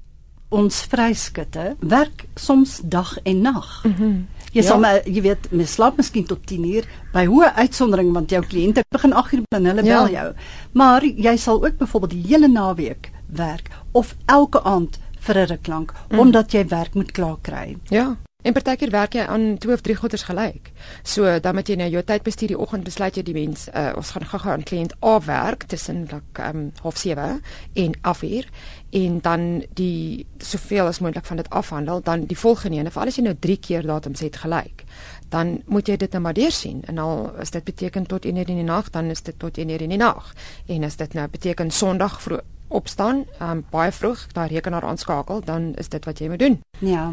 ons 0.48 0.82
vryskutte 0.88 1.76
werk 1.80 2.24
soms 2.34 2.80
dag 2.84 3.18
en 3.22 3.40
nag. 3.40 3.84
Mm 3.84 3.94
-hmm. 3.98 4.26
Jy 4.52 4.62
ja. 4.62 4.68
sal 4.68 4.78
maar 4.80 5.08
jy 5.08 5.22
weet, 5.22 5.50
mens 5.50 5.72
slaap 5.72 5.96
miskien 5.96 6.24
tot 6.24 6.46
10 6.46 6.64
uur 6.64 6.84
by 7.12 7.26
hoë 7.26 7.54
uitsondering 7.54 8.12
want 8.12 8.30
jou 8.30 8.42
kliënte 8.46 8.84
begin 8.90 9.12
8 9.12 9.32
uur 9.32 9.42
dan 9.48 9.64
hulle 9.64 9.84
ja. 9.84 9.98
bel 9.98 10.14
jou. 10.14 10.32
Maar 10.72 11.04
jy 11.04 11.36
sal 11.36 11.64
ook 11.64 11.76
byvoorbeeld 11.76 12.10
die 12.10 12.26
hele 12.26 12.48
naweek 12.48 13.10
werk 13.26 13.68
of 13.92 14.16
elke 14.26 14.62
aand 14.62 14.98
vir 15.18 15.38
'n 15.38 15.46
ruk 15.46 15.66
lank 15.66 15.92
mm. 16.08 16.18
omdat 16.18 16.52
jy 16.52 16.66
werk 16.68 16.94
moet 16.94 17.12
klaar 17.12 17.36
kry. 17.42 17.76
Ja. 17.88 18.16
En 18.46 18.54
partykeer 18.54 18.90
werk 18.90 19.16
jy 19.18 19.24
aan 19.26 19.56
twee 19.58 19.74
of 19.74 19.80
drie 19.82 19.96
goeders 19.98 20.22
gelyk. 20.22 20.70
So 21.02 21.40
dan 21.42 21.56
moet 21.58 21.68
jy 21.68 21.74
nou 21.80 21.88
jou 21.90 22.02
tyd 22.06 22.22
bestuur 22.22 22.52
die 22.52 22.58
oggend 22.58 22.84
besluit 22.86 23.16
jy 23.18 23.24
die 23.26 23.34
mens 23.34 23.64
uh, 23.72 23.90
ons 23.98 24.12
gaan 24.14 24.28
gou-gou 24.30 24.52
aan 24.52 24.62
kliënt 24.62 24.94
afwerk 25.00 25.66
tussen 25.72 26.04
like 26.12 26.44
um 26.46 26.68
half 26.84 26.96
7 27.02 27.42
en 27.74 27.96
8 28.00 28.22
uur 28.22 28.46
en 28.90 29.20
dan 29.20 29.64
die 29.76 30.26
soveel 30.38 30.86
as 30.86 30.98
moontlik 30.98 31.26
van 31.28 31.36
dit 31.36 31.50
afhandel 31.50 32.00
dan 32.02 32.24
die 32.26 32.38
volgende 32.38 32.76
ene 32.76 32.90
vir 32.90 33.02
al 33.02 33.08
as 33.12 33.16
jy 33.16 33.24
nou 33.26 33.34
3 33.46 33.56
keer 33.60 33.86
datums 33.86 34.20
het 34.24 34.36
gelyk 34.36 34.84
dan 35.28 35.58
moet 35.66 35.88
jy 35.88 35.96
dit 35.96 36.12
nou 36.12 36.22
maar 36.22 36.34
deur 36.34 36.52
sien 36.52 36.82
en 36.88 36.98
al 36.98 37.26
as 37.38 37.50
dit 37.50 37.64
beteken 37.64 38.06
tot 38.06 38.24
1 38.24 38.36
uur 38.36 38.48
in 38.48 38.62
die 38.62 38.68
nag 38.68 38.90
dan 38.90 39.10
is 39.10 39.22
dit 39.22 39.38
tot 39.38 39.58
1 39.58 39.68
uur 39.68 39.82
in 39.82 39.96
die 39.96 40.00
nag 40.00 40.32
en 40.66 40.84
as 40.84 40.96
dit 40.96 41.14
nou 41.14 41.28
beteken 41.28 41.70
sonderdag 41.70 42.22
vroeg 42.22 42.46
opstaan, 42.68 43.24
um, 43.42 43.64
baie 43.70 43.92
vroeg 43.92 44.26
daai 44.32 44.48
rekenaar 44.52 44.84
aanskakel, 44.84 45.40
dan 45.44 45.72
is 45.80 45.88
dit 45.88 46.04
wat 46.04 46.18
jy 46.20 46.28
moet 46.28 46.42
doen. 46.42 46.60
Ja. 46.84 47.08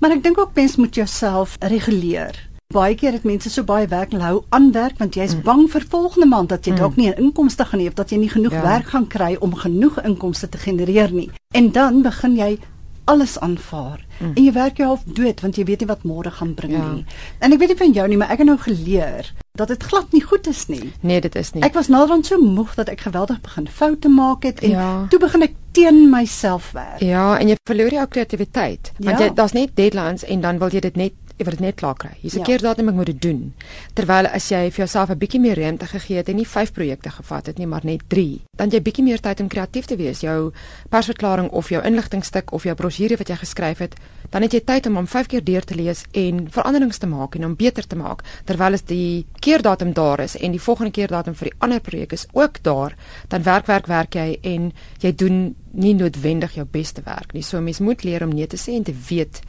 Maar 0.00 0.16
ek 0.16 0.22
dink 0.22 0.38
ook 0.38 0.54
mens 0.54 0.76
moet 0.76 0.94
jouself 0.94 1.56
reguleer. 1.58 2.38
Baie 2.72 2.94
keer 2.94 3.12
het 3.12 3.24
mense 3.28 3.50
so 3.50 3.64
baie 3.68 3.86
werk 3.88 4.12
en 4.16 4.24
hou 4.24 4.42
aan 4.48 4.72
werk 4.72 4.98
want 4.98 5.14
jy 5.14 5.28
is 5.28 5.36
mm. 5.36 5.44
bang 5.46 5.64
vir 5.70 5.84
volgende 5.94 6.26
maand 6.26 6.48
dat 6.54 6.66
jy 6.66 6.72
mm. 6.72 6.78
dalk 6.78 6.96
nie 6.96 7.08
'n 7.10 7.20
inkomste 7.28 7.64
gaan 7.64 7.80
hê 7.80 7.86
of 7.88 7.94
dat 7.94 8.10
jy 8.10 8.18
nie 8.18 8.32
genoeg 8.32 8.52
ja. 8.52 8.62
werk 8.62 8.86
gaan 8.94 9.06
kry 9.06 9.36
om 9.40 9.54
genoeg 9.54 10.02
inkomste 10.02 10.48
te 10.48 10.58
genereer 10.58 11.12
nie. 11.12 11.30
En 11.52 11.72
dan 11.72 12.02
begin 12.02 12.36
jy 12.36 12.58
alles 13.04 13.38
aanvaar. 13.38 14.04
Mm. 14.18 14.32
En 14.34 14.44
jy 14.44 14.52
werk 14.52 14.76
jou 14.76 14.88
half 14.88 15.02
dood 15.04 15.40
want 15.40 15.56
jy 15.56 15.64
weet 15.64 15.82
nie 15.82 15.88
wat 15.90 16.04
môre 16.06 16.30
gaan 16.30 16.54
bring 16.54 16.72
ja. 16.72 16.92
nie. 16.92 17.04
En 17.38 17.52
ek 17.52 17.58
weet 17.58 17.74
nie 17.74 17.80
van 17.80 17.96
jou 17.96 18.08
nie, 18.08 18.18
maar 18.20 18.30
ek 18.34 18.44
het 18.44 18.48
nou 18.48 18.58
geleer 18.58 19.32
dat 19.58 19.68
dit 19.68 19.82
glad 19.82 20.12
nie 20.12 20.22
goed 20.24 20.46
is 20.48 20.66
nie. 20.72 20.92
Nee, 21.00 21.20
dit 21.20 21.34
is 21.36 21.52
nie. 21.52 21.62
Ek 21.66 21.74
was 21.76 21.90
naderhand 21.92 22.26
so 22.26 22.38
moeg 22.40 22.74
dat 22.78 22.88
ek 22.88 23.04
geweldig 23.04 23.42
begin 23.44 23.66
foute 23.68 24.08
maak 24.08 24.46
het 24.48 24.62
en 24.64 24.70
Ja. 24.70 25.06
toe 25.10 25.18
begin 25.20 25.42
ek 25.42 25.54
teen 25.72 26.10
myself 26.10 26.72
werk. 26.72 27.00
Ja, 27.00 27.38
en 27.38 27.48
jy 27.48 27.56
verloor 27.64 27.90
jou 27.90 28.06
kreatiwiteit. 28.06 28.92
Want 28.98 29.18
Ja. 29.18 29.24
jy 29.26 29.34
daar's 29.34 29.52
net 29.52 29.76
deadlines 29.76 30.24
en 30.24 30.40
dan 30.40 30.58
wil 30.58 30.68
jy 30.68 30.80
dit 30.80 30.96
net 30.96 31.12
jy 31.38 31.44
wil 31.44 31.54
dit 31.56 31.60
net 31.60 31.74
klaar 31.76 31.94
kry. 31.96 32.10
Hier's 32.20 32.34
'n 32.34 32.38
Ja. 32.38 32.44
keer 32.44 32.58
datum 32.60 32.88
ek 32.88 32.94
moet 32.94 33.06
dit 33.06 33.22
doen. 33.22 33.54
Terwyl 33.94 34.26
as 34.26 34.48
jy 34.48 34.70
vir 34.70 34.84
jouself 34.86 35.10
'n 35.10 35.18
bietjie 35.18 35.40
meer 35.40 35.56
ruimte 35.58 35.86
gegee 35.86 36.16
het 36.16 36.28
en 36.28 36.36
nie 36.36 36.46
5 36.46 36.72
projekte 36.72 37.10
gevat 37.10 37.46
het 37.46 37.58
nie, 37.58 37.66
maar 37.66 37.80
net 37.84 38.02
3, 38.08 38.40
dan 38.56 38.70
jy 38.70 38.80
bietjie 38.80 39.04
meer 39.04 39.20
tyd 39.20 39.40
om 39.40 39.48
kreatief 39.48 39.84
te 39.86 39.96
wees. 39.96 40.20
Jou 40.20 40.52
persverklaring 40.90 41.50
of 41.50 41.68
jou 41.68 41.82
inligtingstuk 41.84 42.52
of 42.52 42.62
jou 42.64 42.74
brosjure 42.74 43.16
wat 43.16 43.28
jy 43.28 43.36
geskryf 43.36 43.78
het, 43.78 43.94
dan 44.30 44.42
het 44.42 44.52
jy 44.52 44.60
tyd 44.64 44.86
om 44.86 44.96
hom 44.96 45.06
5 45.06 45.26
keer 45.26 45.44
deur 45.44 45.64
te 45.64 45.74
lees 45.74 46.04
en 46.12 46.48
veranderings 46.50 46.98
te 46.98 47.06
maak 47.06 47.34
en 47.36 47.42
hom 47.42 47.56
beter 47.56 47.86
te 47.86 47.96
maak. 47.96 48.22
Terwyl 48.44 48.72
as 48.72 48.82
die 48.82 49.26
keerdatum 49.40 49.92
daar 49.92 50.20
is 50.20 50.36
en 50.36 50.50
die 50.52 50.60
volgende 50.60 50.90
keerdatum 50.92 51.34
vir 51.34 51.48
die 51.50 51.58
ander 51.58 51.80
projek 51.80 52.12
is 52.12 52.26
ook 52.32 52.62
daar, 52.62 52.94
dan 53.28 53.42
werk 53.42 53.66
werk 53.66 53.86
werk 53.86 54.14
jy 54.14 54.38
en 54.42 54.72
jy 55.00 55.12
doen 55.14 55.54
nie 55.72 55.94
noodwendig 55.94 56.54
jou 56.54 56.66
beste 56.70 57.02
werk 57.04 57.32
nie. 57.32 57.42
So 57.42 57.60
mens 57.60 57.78
moet 57.80 58.04
leer 58.04 58.22
om 58.22 58.28
nee 58.34 58.46
te 58.46 58.56
sê 58.56 58.74
en 58.76 58.82
te 58.82 58.94
weet 59.08 59.40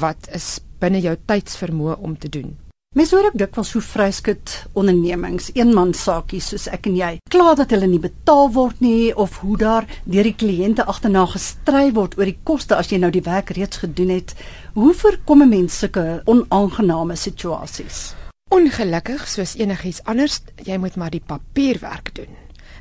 wat 0.00 0.28
is 0.34 0.58
binne 0.80 1.00
jou 1.00 1.16
tydsvermoë 1.26 2.00
om 2.00 2.18
te 2.18 2.28
doen. 2.28 2.56
Mense 2.92 3.16
hoor 3.16 3.30
ook 3.30 3.36
dikwels 3.40 3.70
hoe 3.72 3.80
vryskut 3.80 4.50
ondernemings, 4.76 5.46
eenmansaakies 5.56 6.50
soos 6.52 6.66
ek 6.68 6.90
en 6.90 6.98
jy, 6.98 7.12
kla 7.32 7.54
dat 7.56 7.70
hulle 7.72 7.88
nie 7.88 8.00
betaal 8.02 8.50
word 8.52 8.82
nie 8.84 9.14
of 9.16 9.38
hoe 9.40 9.56
daar 9.56 9.86
deur 10.04 10.28
die 10.28 10.34
kliënte 10.36 10.84
agterna 10.84 11.22
gestry 11.32 11.86
word 11.96 12.18
oor 12.18 12.28
die 12.28 12.36
koste 12.44 12.76
as 12.76 12.92
jy 12.92 13.00
nou 13.00 13.08
die 13.14 13.24
werk 13.24 13.54
reeds 13.56 13.80
gedoen 13.80 14.12
het. 14.12 14.34
Hoe 14.76 14.92
voorkom 14.92 15.42
'n 15.42 15.48
mens 15.48 15.78
sulke 15.78 16.20
onaangename 16.26 17.16
situasies? 17.16 18.12
Ongelukkig 18.52 19.24
soos 19.28 19.56
enigiets 19.56 20.04
anders, 20.04 20.42
jy 20.60 20.76
moet 20.76 20.96
maar 20.96 21.10
die 21.10 21.24
papierwerk 21.26 22.14
doen. 22.14 22.36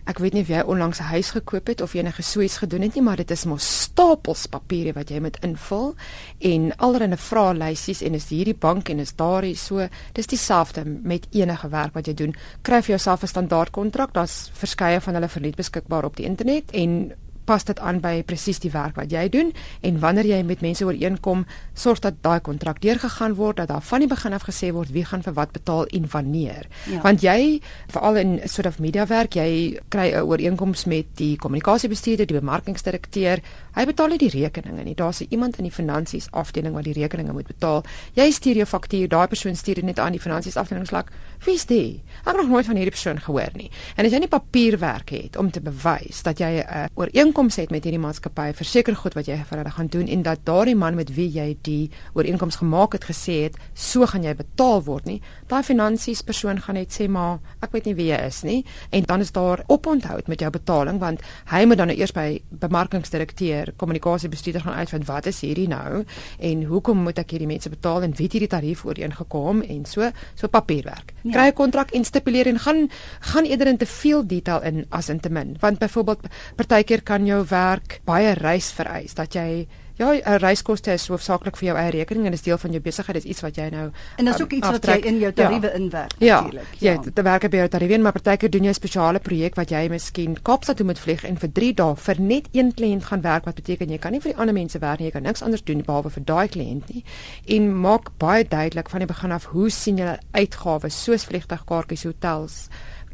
Ek 0.09 0.17
weet 0.17 0.33
nie 0.33 0.41
of 0.41 0.49
jy 0.49 0.61
onlangs 0.65 0.99
'n 0.99 1.13
huis 1.13 1.29
gekoop 1.31 1.67
het 1.67 1.81
of 1.81 1.93
enige 1.93 2.21
so 2.21 2.41
iets 2.41 2.57
gedoen 2.57 2.81
het 2.81 2.95
nie, 2.95 3.03
maar 3.03 3.15
dit 3.15 3.31
is 3.31 3.45
mos 3.45 3.81
stapels 3.81 4.45
papiere 4.45 4.93
wat 4.93 5.09
jy 5.09 5.19
moet 5.19 5.37
invul 5.41 5.95
en 6.39 6.75
allerlei 6.77 7.17
vraelysies 7.17 8.01
en 8.01 8.13
is 8.13 8.29
hierdie 8.29 8.55
bank 8.55 8.89
en 8.89 8.99
is 8.99 9.15
daar 9.15 9.43
hier 9.43 9.57
so. 9.57 9.87
Dis 10.13 10.27
dieselfde 10.27 10.85
met 10.85 11.27
enige 11.31 11.69
werk 11.69 11.93
wat 11.93 12.05
jy 12.05 12.13
doen. 12.13 12.35
Kry 12.61 12.81
vir 12.81 12.97
jouself 12.97 13.23
'n 13.23 13.27
standaard 13.27 13.71
kontrak. 13.71 14.13
Daar's 14.13 14.49
verskeie 14.53 15.01
van 15.01 15.13
hulle 15.13 15.29
verniet 15.29 15.55
beskikbaar 15.55 16.05
op 16.05 16.15
die 16.15 16.25
internet 16.25 16.71
en 16.71 17.13
pas 17.45 17.63
dit 17.63 17.80
aan 17.80 17.99
by 17.99 18.23
presies 18.23 18.60
die 18.60 18.71
werk 18.71 18.95
wat 18.95 19.12
jy 19.12 19.27
doen 19.30 19.51
en 19.82 19.99
wanneer 19.99 20.25
jy 20.25 20.41
met 20.43 20.62
mense 20.62 20.86
ooreenkom, 20.86 21.45
sorg 21.73 21.99
dat 21.99 22.21
daai 22.21 22.39
kontrak 22.39 22.82
deurgegaan 22.82 23.36
word 23.36 23.58
dat 23.58 23.67
daar 23.67 23.82
van 23.82 23.99
die 23.99 24.10
begin 24.12 24.34
af 24.34 24.45
gesê 24.47 24.71
word 24.71 24.91
wie 24.91 25.06
gaan 25.06 25.23
vir 25.23 25.34
wat 25.34 25.51
betaal 25.51 25.86
en 25.86 26.08
wanneer. 26.12 26.67
Ja. 26.89 27.01
Want 27.01 27.21
jy 27.21 27.62
veral 27.88 28.15
in 28.15 28.39
sort 28.45 28.67
of 28.67 28.80
media 28.80 29.08
werk, 29.08 29.36
jy 29.36 29.80
kry 29.89 30.12
'n 30.13 30.21
ooreenkoms 30.21 30.86
met 30.86 31.06
die 31.15 31.36
kommunikasiebestuurder, 31.38 32.27
die 32.27 32.39
bemarkingsdirekteur. 32.39 33.41
Hy 33.75 33.86
betaal 33.86 34.17
die 34.17 34.29
rekeninge 34.29 34.84
nie. 34.84 34.95
Daar's 34.95 35.21
iemand 35.21 35.57
in 35.57 35.63
die 35.63 35.71
finansies 35.71 36.27
afdeling 36.31 36.73
wat 36.75 36.84
die 36.84 36.93
rekeninge 36.93 37.34
moet 37.34 37.47
betaal. 37.47 37.84
Jy 38.13 38.31
stuur 38.31 38.55
jou 38.55 38.65
faktuur, 38.67 39.07
daai 39.07 39.27
persoon 39.27 39.55
stuur 39.55 39.75
dit 39.81 39.86
net 39.88 39.99
aan 39.99 40.12
die 40.12 40.19
finansies 40.19 40.57
afdeling 40.60 40.88
slag. 40.88 41.12
Wie's 41.45 41.65
dit? 41.65 42.01
Ek 42.21 42.27
het 42.34 42.38
nog 42.38 42.51
nooit 42.51 42.65
van 42.65 42.75
hierdie 42.75 42.93
persoon 42.93 43.19
gehoor 43.19 43.55
nie. 43.57 43.71
En 43.95 44.05
as 44.05 44.12
jy 44.13 44.19
nie 44.21 44.29
papierwerk 44.29 45.10
het 45.15 45.38
om 45.41 45.51
te 45.51 45.62
bewys 45.62 46.21
dat 46.23 46.39
jy 46.39 46.62
'n 46.62 46.89
ooreenkoms 46.95 47.55
het 47.55 47.71
met 47.71 47.84
hierdie 47.84 47.99
maatskappy, 47.99 48.53
verseker 48.53 48.95
goed 48.95 49.13
wat 49.13 49.25
jy 49.25 49.36
vir 49.36 49.57
hulle 49.57 49.71
gaan 49.71 49.88
doen 49.88 50.07
en 50.07 50.21
dat 50.21 50.39
daardie 50.45 50.75
man 50.75 50.95
met 50.95 51.15
wie 51.15 51.29
jy 51.29 51.57
die 51.62 51.89
ooreenkoms 52.13 52.55
gemaak 52.55 52.93
het 52.93 53.05
gesê 53.05 53.43
het, 53.43 53.57
so 53.73 54.05
gaan 54.05 54.23
jy 54.23 54.36
betaal 54.36 54.84
word 54.84 55.05
nie. 55.05 55.21
Daai 55.47 55.63
finansies 55.63 56.21
persoon 56.21 56.62
gaan 56.62 56.75
net 56.75 56.91
sê 56.91 57.07
maar 57.07 57.39
ek 57.62 57.71
weet 57.71 57.86
nie 57.86 57.95
wie 57.95 58.07
jy 58.12 58.19
is 58.25 58.43
nie 58.43 58.65
en 58.89 59.03
dan 59.03 59.19
is 59.19 59.31
daar 59.31 59.63
oponthoud 59.67 60.27
met 60.27 60.39
jou 60.39 60.49
betaling 60.49 60.99
want 60.99 61.21
hy 61.45 61.65
moet 61.65 61.77
dan 61.77 61.88
nou 61.88 61.97
eers 61.97 62.12
by 62.12 62.41
bemarkingsdirekteur, 62.49 63.61
kommunikasiebestuurder 63.76 64.62
gaan 64.62 64.74
uitvind 64.74 65.06
wat 65.06 65.26
is 65.26 65.41
hierdie 65.41 65.67
nou 65.67 66.04
en 66.39 66.63
hoekom 66.63 67.04
moet 67.06 67.19
ek 67.21 67.36
hierdie 67.36 67.50
mense 67.50 67.69
betaal 67.69 68.04
en 68.08 68.15
wie 68.17 68.28
het 68.28 68.38
hierdie 68.38 68.52
tarief 68.52 68.86
ooreengekom 68.86 69.62
en 69.62 69.86
so 69.86 70.10
so 70.36 70.47
papierwerk. 70.47 71.13
Ja. 71.24 71.32
Kry 71.32 71.47
'n 71.47 71.54
kontrak 71.54 71.91
en 71.91 72.04
stipuleer 72.04 72.47
en 72.47 72.60
gaan 72.60 72.89
gaan 73.19 73.45
eerder 73.45 73.67
in 73.67 73.78
te 73.78 73.86
veel 73.86 74.28
detail 74.28 74.62
in 74.62 74.86
as 74.89 75.10
in 75.10 75.19
te 75.19 75.30
min 75.30 75.58
want 75.60 75.80
byvoorbeeld 75.80 76.28
partykeer 76.56 77.02
kan 77.02 77.26
jou 77.26 77.45
werk 77.50 78.02
baie 78.06 78.34
reis 78.34 78.71
vereis 78.71 79.13
dat 79.13 79.34
jy 79.34 79.67
ja 79.97 80.12
'n 80.13 80.39
reiskoste 80.39 80.93
is 80.93 81.08
hoofsaaklik 81.08 81.56
vir 81.58 81.67
jou 81.67 81.77
eie 81.77 81.91
rekening 81.91 82.25
en 82.25 82.34
is 82.34 82.41
deel 82.41 82.58
van 82.58 82.71
jou 82.71 82.82
besigheid 82.82 83.13
dis 83.15 83.23
iets 83.32 83.41
wat 83.41 83.56
jy 83.56 83.69
nou 83.69 83.91
En 84.17 84.25
dis 84.25 84.36
um, 84.39 84.41
ook 84.41 84.51
iets 84.51 84.67
wat 84.67 84.75
aftrek. 84.75 85.04
jy 85.04 85.08
in 85.08 85.19
jou 85.19 85.32
Ja. 85.36 85.43
tariewe 85.47 85.73
inwerk 85.75 86.12
Ja, 86.19 86.41
natuurlik. 86.41 86.67
ja, 86.80 86.97
dit 86.97 87.21
werk 87.23 87.49
by 87.49 87.58
jou 87.58 87.67
tariewe, 87.67 87.97
maar 87.99 88.12
partykeer 88.12 88.49
doen 88.49 88.63
jy 88.63 88.69
'n 88.69 88.73
spesiale 88.73 89.19
projek 89.19 89.56
wat 89.56 89.69
jy 89.69 89.88
miskien 89.89 90.41
Kaapstad 90.41 90.77
toe 90.77 90.86
moet 90.86 90.99
vlieg 90.99 91.23
en 91.23 91.38
vir 91.38 91.49
3 91.51 91.73
dae 91.73 91.95
vir 91.95 92.19
net 92.21 92.47
een 92.51 92.73
kliënt 92.73 93.04
gaan 93.04 93.21
werk 93.21 93.45
wat 93.45 93.56
beteken 93.56 93.89
jy 93.89 93.97
kan 93.97 94.12
nie 94.12 94.19
vir 94.21 94.32
die 94.34 94.39
ander 94.39 94.54
mense 94.54 94.80
werk 94.80 94.99
nie, 94.99 95.06
jy 95.08 95.12
kan 95.12 95.23
niks 95.23 95.41
anders 95.41 95.63
doen 95.63 95.82
behalwe 95.84 96.10
vir 96.10 96.23
daai 96.25 96.47
kliënt 96.47 96.89
nie. 96.93 97.04
En 97.47 97.80
maak 97.82 98.10
baie 98.17 98.43
duidelik 98.47 98.89
van 98.89 98.99
die 98.99 99.08
begin 99.08 99.32
af 99.32 99.45
hoe 99.45 99.69
sien 99.69 99.97
julle 99.97 100.19
uitgawes 100.34 101.04
soos 101.04 101.25
vliegtuigkaartjies, 101.25 102.04
hotels, 102.04 102.67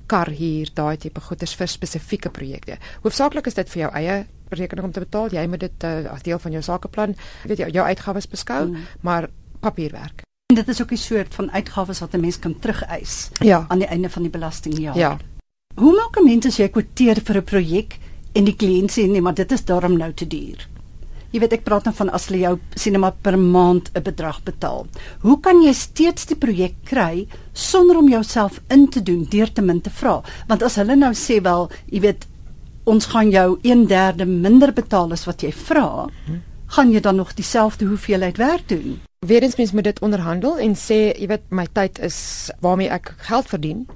kar 0.07 0.29
hier, 0.29 0.67
daai 0.73 0.97
tipe 0.97 1.19
goederes 1.21 1.55
vir 1.55 1.67
spesifieke 1.67 2.29
projekte. 2.29 2.77
Hoofsaaklik 3.03 3.47
is 3.47 3.53
dit 3.53 3.69
vir 3.69 3.81
jou 3.81 3.91
eie 3.93 4.25
rekening 4.49 4.85
om 4.85 4.91
te 4.91 4.99
betaal. 4.99 5.29
Jy 5.31 5.47
moet 5.47 5.59
dit 5.59 5.83
uh, 5.83 6.11
as 6.11 6.21
deel 6.23 6.39
van 6.39 6.51
jou 6.51 6.61
sakeplan, 6.63 7.15
weet 7.43 7.57
jy, 7.57 7.67
jou 7.69 7.85
uitgawes 7.85 8.27
beskou, 8.27 8.65
Mm. 8.67 8.77
maar 9.01 9.29
papierwerk. 9.59 10.21
En 10.49 10.55
dit 10.55 10.67
is 10.67 10.81
ook 10.81 10.91
'n 10.91 10.97
soort 10.97 11.35
van 11.35 11.51
uitgawes 11.51 11.99
wat 11.99 12.13
'n 12.15 12.19
mens 12.21 12.39
kan 12.39 12.59
terugeis 12.59 13.29
Ja. 13.39 13.65
aan 13.67 13.79
die 13.79 13.87
einde 13.87 14.09
van 14.09 14.21
die 14.21 14.31
belastingjaar. 14.31 14.97
Ja. 14.97 15.17
Hoe 15.75 15.93
maak 15.95 16.17
'n 16.19 16.23
mens 16.25 16.45
as 16.45 16.57
jy 16.57 16.67
kwoteer 16.69 17.21
vir 17.23 17.35
'n 17.37 17.43
projek 17.43 17.97
en 18.33 18.43
die 18.43 18.55
kliënt 18.55 18.91
sê 18.91 19.07
nee, 19.09 19.21
maar 19.21 19.33
dit 19.33 19.51
is 19.51 19.65
daarom 19.65 19.97
nou 19.97 20.13
te 20.13 20.27
duur? 20.27 20.67
Jy 21.31 21.39
weet 21.39 21.53
ek 21.53 21.63
praat 21.63 21.83
dan 21.83 21.93
van 21.93 22.09
as 22.09 22.25
hulle 22.27 22.39
jou 22.39 22.59
sinema 22.75 23.09
per 23.21 23.37
maand 23.39 23.89
'n 23.93 24.01
bedrag 24.01 24.43
betaal. 24.43 24.87
Hoe 25.21 25.39
kan 25.39 25.61
jy 25.61 25.73
steeds 25.73 26.25
die 26.25 26.35
projek 26.37 26.73
kry 26.83 27.27
sonder 27.53 27.97
om 27.97 28.09
jouself 28.09 28.61
in 28.69 28.89
te 28.89 29.03
doen 29.03 29.25
deur 29.29 29.51
te 29.51 29.61
min 29.61 29.81
te 29.81 29.89
vra? 29.89 30.21
Want 30.47 30.63
as 30.63 30.75
hulle 30.75 30.95
nou 30.95 31.13
sê 31.13 31.41
wel, 31.41 31.69
jy 31.85 31.99
weet 31.99 32.25
ons 32.87 33.05
gaan 33.11 33.29
jou 33.29 33.59
1/3 33.61 34.25
minder 34.41 34.71
betaal 34.73 35.11
as 35.11 35.25
wat 35.27 35.43
jy 35.43 35.51
vra, 35.51 36.07
gaan 36.75 36.91
jy 36.91 36.99
dan 36.99 37.15
nog 37.15 37.33
dieselfde 37.33 37.85
hoeveelheid 37.85 38.37
werk 38.37 38.67
doen? 38.67 39.01
Weerens 39.25 39.55
mens 39.55 39.71
moet 39.71 39.83
dit 39.83 39.99
onderhandel 39.99 40.57
en 40.57 40.75
sê, 40.75 41.11
jy 41.19 41.27
weet, 41.27 41.43
my 41.49 41.65
tyd 41.73 41.99
is 41.99 42.51
waarmee 42.61 42.89
ek 42.89 43.15
geld 43.17 43.47
verdien 43.47 43.87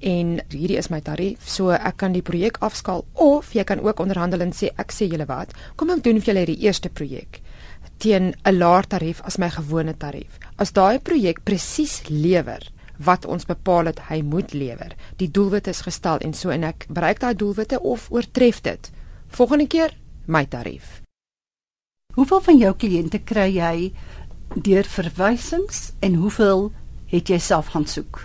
en 0.00 0.40
hierdie 0.48 0.76
is 0.76 0.90
my 0.90 1.00
tarief, 1.00 1.48
so 1.48 1.70
ek 1.70 1.96
kan 1.96 2.12
die 2.12 2.22
projek 2.22 2.58
afskaal 2.60 3.04
of 3.12 3.52
jy 3.52 3.64
kan 3.64 3.80
ook 3.80 4.00
onderhandel 4.00 4.40
en 4.40 4.52
sê 4.52 4.70
ek 4.76 4.92
sê 4.92 5.08
julle 5.08 5.26
wat, 5.26 5.52
kom 5.76 5.90
ek 5.90 6.04
doen 6.04 6.20
vir 6.20 6.34
julle 6.34 6.46
die 6.46 6.60
eerste 6.66 6.88
projek 6.88 7.40
teen 7.98 8.34
'n 8.44 8.58
laer 8.58 8.86
tarief 8.86 9.22
as 9.24 9.38
my 9.38 9.48
gewone 9.48 9.94
tarief. 9.96 10.38
As 10.58 10.72
daai 10.72 10.98
projek 10.98 11.44
presies 11.44 12.02
lewer 12.08 12.60
wat 12.98 13.26
ons 13.26 13.46
bepaal 13.46 13.90
het 13.90 14.00
hy 14.08 14.20
moet 14.22 14.52
lewer. 14.52 14.94
Die 15.16 15.30
doelwit 15.30 15.66
is 15.66 15.84
gestel 15.86 16.18
en 16.18 16.34
so 16.34 16.50
en 16.50 16.64
ek 16.64 16.86
bereik 16.88 17.20
daai 17.20 17.34
doelwitte 17.34 17.80
of 17.80 18.10
oortref 18.10 18.60
dit. 18.60 18.90
Volgende 19.28 19.66
keer 19.66 19.96
my 20.26 20.44
tarief. 20.46 21.02
Hoeveel 22.14 22.40
van 22.40 22.58
jou 22.58 22.72
kliënte 22.74 23.18
kry 23.28 23.50
jy 23.58 23.92
deur 24.54 24.86
verwysings 24.88 25.90
en 26.00 26.14
hoeveel 26.14 26.70
het 27.12 27.28
jy 27.28 27.38
self 27.38 27.74
gaan 27.74 27.86
soek? 27.86 28.22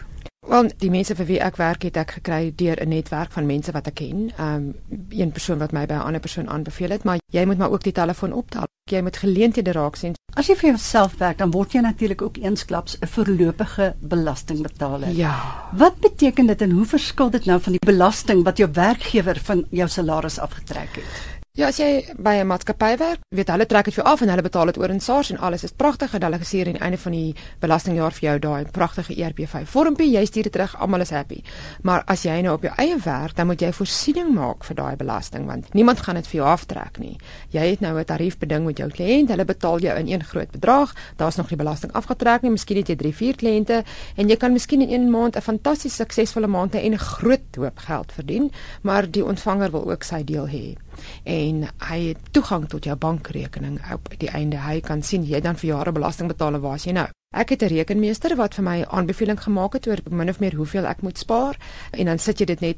Wel, 0.50 0.72
die 0.82 0.90
mense 0.90 1.14
vir 1.16 1.28
wie 1.30 1.38
ek 1.40 1.56
werk 1.62 1.84
het 1.86 1.98
ek 2.02 2.16
gekry 2.18 2.50
deur 2.58 2.80
'n 2.82 2.90
netwerk 2.90 3.32
van 3.32 3.46
mense 3.46 3.72
wat 3.72 3.88
ek 3.88 3.96
ken. 3.96 4.32
Um 4.40 4.74
een 5.10 5.32
persoon 5.32 5.60
wat 5.60 5.72
my 5.72 5.86
by 5.86 5.94
'n 5.94 6.08
ander 6.08 6.20
persoon 6.20 6.50
aanbeveel 6.50 6.90
het, 6.90 7.04
maar 7.04 7.20
jy 7.32 7.46
moet 7.46 7.58
maar 7.58 7.72
ook 7.72 7.84
die 7.84 7.94
telefoon 7.94 8.34
optel. 8.34 8.66
Jy 8.84 9.02
moet 9.02 9.18
geleenthede 9.18 9.72
raak 9.72 9.96
sien. 9.96 10.16
As 10.34 10.48
jy 10.48 10.56
vir 10.56 10.70
jouself 10.70 11.18
werk, 11.18 11.38
dan 11.38 11.52
word 11.52 11.72
jy 11.72 11.82
natuurlik 11.82 12.22
ook 12.22 12.38
eensklaps 12.38 12.98
'n 13.00 13.08
voorlopige 13.08 13.96
belastingbetaler. 14.00 15.10
Ja. 15.10 15.70
Wat 15.72 16.00
beteken 16.00 16.46
dit 16.46 16.62
en 16.62 16.72
hoe 16.72 16.86
verskil 16.86 17.30
dit 17.30 17.46
nou 17.46 17.62
van 17.62 17.72
die 17.72 17.86
belasting 17.86 18.44
wat 18.44 18.58
jou 18.58 18.70
werkgewer 18.72 19.40
van 19.40 19.66
jou 19.70 19.88
salaris 19.88 20.40
afgetrek 20.40 20.96
het? 20.96 21.41
Ja, 21.60 21.68
as 21.68 21.82
jy 21.82 22.06
by 22.16 22.40
'n 22.40 22.48
maatskappy 22.48 22.96
werk, 22.96 23.20
weet 23.36 23.50
hulle 23.52 23.66
trek 23.68 23.84
dit 23.84 23.94
vir 23.94 24.04
jou 24.04 24.14
af 24.14 24.22
en 24.22 24.30
hulle 24.30 24.42
betaal 24.42 24.66
dit 24.72 24.78
oor 24.78 24.90
in 24.90 25.02
SARS 25.02 25.32
en 25.32 25.38
alles 25.38 25.64
is 25.64 25.74
pragtig 25.76 26.14
en 26.14 26.24
hulle 26.24 26.40
gesê 26.40 26.62
aan 26.64 26.78
die 26.78 26.80
einde 26.82 26.98
van 26.98 27.12
die 27.12 27.36
belastingjaar 27.60 28.12
vir 28.12 28.22
jou 28.30 28.40
daai 28.40 28.72
pragtige 28.72 29.12
E 29.12 29.24
ERP5 29.28 29.68
vormpie, 29.68 30.08
jy 30.12 30.26
stuur 30.26 30.44
dit 30.44 30.52
terug, 30.54 30.76
almal 30.80 31.02
is 31.02 31.10
happy. 31.10 31.44
Maar 31.84 32.04
as 32.08 32.24
jy 32.24 32.42
nou 32.42 32.54
op 32.54 32.62
jou 32.62 32.72
eie 32.78 32.96
werk, 33.04 33.36
dan 33.36 33.48
moet 33.48 33.60
jy 33.60 33.72
voorsiening 33.72 34.34
maak 34.34 34.64
vir 34.64 34.76
daai 34.76 34.96
belasting 34.96 35.46
want 35.46 35.74
niemand 35.74 36.00
gaan 36.00 36.16
dit 36.16 36.28
vir 36.28 36.38
jou 36.38 36.48
aftrek 36.48 37.00
nie. 37.00 37.18
Jy 37.52 37.70
het 37.70 37.82
nou 37.82 38.00
'n 38.00 38.06
tarief 38.06 38.40
beding 38.40 38.66
met 38.66 38.78
jou 38.78 38.90
kliënt, 38.90 39.30
hulle 39.30 39.46
betaal 39.46 39.80
jou 39.80 40.00
in 40.00 40.08
een 40.08 40.24
groot 40.24 40.52
bedrag, 40.52 40.96
daar's 41.18 41.36
nog 41.36 41.50
nie 41.50 41.58
belasting 41.58 41.92
afgetrek 41.92 42.44
nie, 42.44 42.52
miskien 42.52 42.78
het 42.78 42.88
jy 42.88 42.96
3, 42.96 43.14
4 43.14 43.36
kliënte 43.36 43.84
en 44.16 44.30
jy 44.30 44.38
kan 44.38 44.54
miskien 44.54 44.82
in 44.82 44.90
een 44.90 45.12
maand 45.12 45.36
'n 45.36 45.42
fantasties 45.42 45.96
suksesvolle 45.96 46.48
maand 46.48 46.74
hê 46.76 46.80
en 46.86 46.94
'n 46.94 46.98
groot 46.98 47.56
hoop 47.58 47.78
geld 47.78 48.12
verdien, 48.12 48.52
maar 48.84 49.12
die 49.12 49.26
ontvanger 49.26 49.72
wil 49.72 49.92
ook 49.92 50.04
sy 50.04 50.24
deel 50.24 50.48
hê 50.48 50.78
en 51.24 51.68
hy 51.90 52.00
het 52.08 52.32
toegang 52.32 52.68
tot 52.70 52.86
jou 52.86 52.96
bankrekening 52.96 53.80
op 53.94 54.10
die 54.18 54.30
einde. 54.30 54.58
Hy 54.58 54.80
kan 54.80 55.04
sien 55.04 55.24
jy 55.24 55.40
dan 55.40 55.56
vir 55.56 55.70
jare 55.70 55.92
belasting 55.92 56.28
betaal 56.28 56.56
en 56.56 56.62
waar 56.62 56.76
is 56.76 56.86
jy 56.86 56.96
nou? 56.98 57.08
Ek 57.32 57.50
het 57.50 57.64
'n 57.64 57.68
rekenmeester 57.68 58.36
wat 58.36 58.56
vir 58.56 58.64
my 58.64 58.84
aanbeveling 58.84 59.40
gemaak 59.40 59.74
het 59.74 59.88
oor 59.88 60.00
min 60.10 60.30
of 60.30 60.40
meer 60.40 60.56
hoeveel 60.56 60.86
ek 60.86 61.02
moet 61.02 61.18
spaar 61.18 61.58
en 61.92 62.06
dan 62.06 62.20
sit 62.20 62.40
jy 62.40 62.46
dit 62.46 62.60
net 62.60 62.78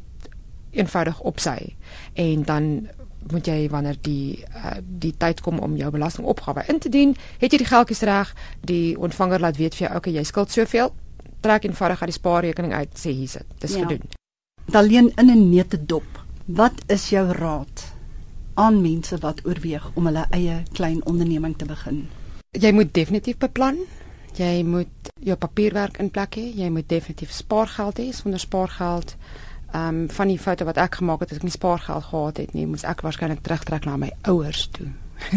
eenvoudig 0.72 1.20
op 1.20 1.40
sy 1.40 1.76
en 2.14 2.44
dan 2.44 2.90
moet 3.32 3.48
jy 3.48 3.70
wanneer 3.70 3.98
die 4.02 4.44
uh, 4.56 4.78
die 4.82 5.14
tyd 5.18 5.42
kom 5.42 5.60
om 5.60 5.78
jou 5.80 5.92
belastingopgawe 5.92 6.66
in 6.68 6.80
te 6.80 6.90
dien, 6.90 7.16
het 7.40 7.52
jy 7.52 7.58
die 7.58 7.70
geldjies 7.70 8.02
reg, 8.02 8.34
die 8.62 8.98
ontvanger 9.00 9.40
laat 9.40 9.58
weet 9.58 9.76
vir 9.76 9.88
jou, 9.88 9.96
okay, 9.98 10.14
jy 10.14 10.24
skuld 10.28 10.52
soveel, 10.52 10.94
trek 11.42 11.64
eenvoudig 11.64 12.02
uit 12.02 12.12
die 12.12 12.20
spaarrekening 12.20 12.74
uit, 12.74 13.00
sê 13.00 13.16
hier 13.16 13.30
sit. 13.30 13.48
Dis 13.60 13.78
ja. 13.78 13.86
gedoen. 13.86 14.04
Alleen 14.72 15.12
in 15.16 15.32
'n 15.32 15.50
nette 15.50 15.86
dop. 15.86 16.26
Wat 16.46 16.84
is 16.88 17.10
jou 17.10 17.32
raad 17.32 17.92
aan 18.54 18.82
mense 18.82 19.18
wat 19.24 19.46
oorweeg 19.46 19.89
om 19.94 20.06
hulle 20.06 20.26
eie 20.32 20.63
klein 20.74 21.06
onderneming 21.06 21.58
te 21.58 21.66
begin? 21.66 22.08
Jy 22.52 22.72
moet 22.72 22.94
definitief 22.94 23.38
beplan. 23.38 23.78
Jy 24.38 24.63
moet 24.66 25.10
jou 25.22 25.38
papierwerk 25.38 25.98
in 26.02 26.12
plek 26.13 26.38
hê. 26.38 26.46
Jy 26.58 26.70
moet 26.70 26.89
definitief 26.89 27.32
spaargeld 27.32 28.02
hê. 28.02 28.12
Sonder 28.13 28.39
spaargeld 28.39 29.16
ehm 29.74 30.04
um, 30.04 30.10
van 30.10 30.30
die 30.30 30.38
foto 30.38 30.66
wat 30.66 30.78
ek 30.78 31.00
gemaak 31.00 31.24
het 31.24 31.32
as 31.32 31.39
ek 31.39 31.46
nie 31.48 31.54
spaargeld 31.54 32.04
gehad 32.06 32.38
het 32.38 32.52
nie, 32.54 32.68
moes 32.70 32.84
ek 32.86 33.00
waarskynlik 33.02 33.39
terugtrek 33.42 33.88
na 33.89 33.96
my 33.98 34.12
ouers 34.30 34.68
toe. 34.76 34.86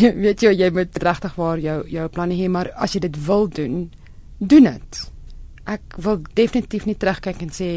jy 0.00 0.10
weet 0.16 0.42
jy 0.42 0.50
jy 0.58 0.70
moet 0.74 0.98
regtig 1.06 1.36
waar 1.38 1.62
jou 1.62 1.76
jou 1.86 2.08
planne 2.16 2.34
hê, 2.34 2.48
maar 2.50 2.72
as 2.74 2.96
jy 2.96 3.04
dit 3.06 3.20
wil 3.26 3.46
doen, 3.46 3.76
doen 4.38 4.66
dit. 4.72 5.04
Ek 5.70 5.98
wil 6.02 6.18
definitief 6.34 6.88
nie 6.90 6.98
terugkyk 6.98 7.46
en 7.46 7.54
sê 7.54 7.70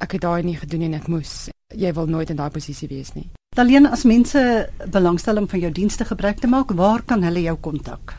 ek 0.00 0.16
het 0.16 0.24
daai 0.24 0.42
nie 0.42 0.56
gedoen 0.56 0.88
en 0.88 0.96
ek 1.02 1.12
moes. 1.12 1.34
Jy 1.76 1.92
wil 1.92 2.06
nooit 2.06 2.30
in 2.30 2.36
daai 2.36 2.50
posisie 2.50 2.88
wees 2.88 3.12
nie. 3.14 3.30
Alleen 3.56 3.86
as 3.86 4.02
mense 4.04 4.70
belangstelling 4.90 5.50
van 5.50 5.60
jou 5.60 5.72
dienste 5.72 6.04
gebruik 6.04 6.40
te 6.42 6.50
maak, 6.50 6.72
waar 6.74 7.02
kan 7.02 7.22
hulle 7.22 7.42
jou 7.42 7.56
kontak? 7.60 8.16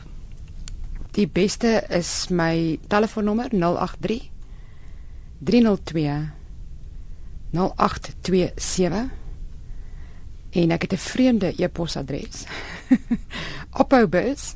Die 1.16 1.28
beste 1.28 1.82
is 1.90 2.28
my 2.28 2.78
telefoonnommer 2.88 3.48
083 3.52 4.30
302 5.44 6.16
0827 7.52 9.10
en 10.56 10.70
ek 10.70 10.82
het 10.82 10.92
'n 10.92 10.96
vreemde 10.96 11.52
e-posadres. 11.56 12.44
Oppoubus 13.80 14.54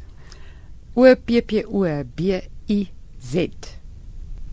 o 0.94 1.14
p 1.14 1.42
p 1.44 1.64
o 1.66 2.04
b 2.04 2.20
i 2.66 2.90
z 3.20 3.48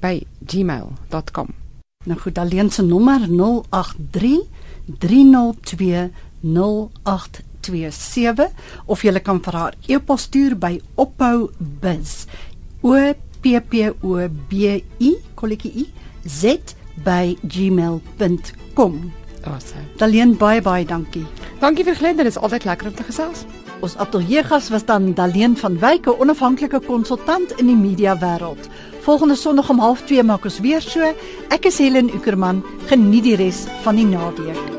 by 0.01 0.21
gmail.com. 0.45 1.66
Nou 2.07 2.19
goed, 2.19 2.37
alleen 2.37 2.71
se 2.71 2.83
nommer 2.83 3.19
083 3.69 4.39
302 4.97 6.11
0827 6.41 8.49
of 8.85 9.01
jy 9.03 9.19
kan 9.19 9.41
vir 9.43 9.57
haar 9.59 9.75
e-pos 9.91 10.29
stuur 10.29 10.55
by 10.55 10.77
oppoubus 10.95 12.13
o 12.81 12.95
p 13.41 13.59
p 13.59 13.91
o 13.91 14.29
b 14.49 14.79
i 15.03 15.11
kolletjie 15.35 15.83
i 15.83 15.85
z 16.23 16.55
by 17.03 17.35
gmail.com. 17.43 19.11
Awesome. 19.43 19.85
Daleen 19.99 20.37
baie 20.37 20.61
baie 20.61 20.85
dankie. 20.85 21.25
Dankie 21.59 21.85
vir 21.85 21.95
Glenda, 21.95 22.23
dit 22.23 22.31
is 22.31 22.39
altyd 22.39 22.65
lekker 22.65 22.87
om 22.87 22.95
te 22.95 23.03
gesels. 23.03 23.45
Ons 23.85 23.93
ateljeegas 24.01 24.71
was 24.73 24.85
dan 24.85 25.13
Daleen 25.13 25.57
van 25.57 25.79
Wyk, 25.79 26.07
'n 26.07 26.19
onafhanklike 26.19 26.79
konsultant 26.79 27.51
in 27.59 27.67
die 27.67 27.75
media 27.75 28.17
wêreld. 28.17 28.69
Volgende 29.07 29.35
Sondag 29.35 29.69
om 29.69 29.79
12:30 29.79 30.23
maak 30.23 30.43
ons 30.43 30.59
weer 30.59 30.81
so. 30.83 31.13
Ek 31.47 31.69
is 31.69 31.79
Helen 31.79 32.11
Ukerman. 32.11 32.59
Geniet 32.91 33.23
die 33.23 33.37
res 33.39 33.63
van 33.85 33.95
die 33.95 34.05
naweek. 34.05 34.76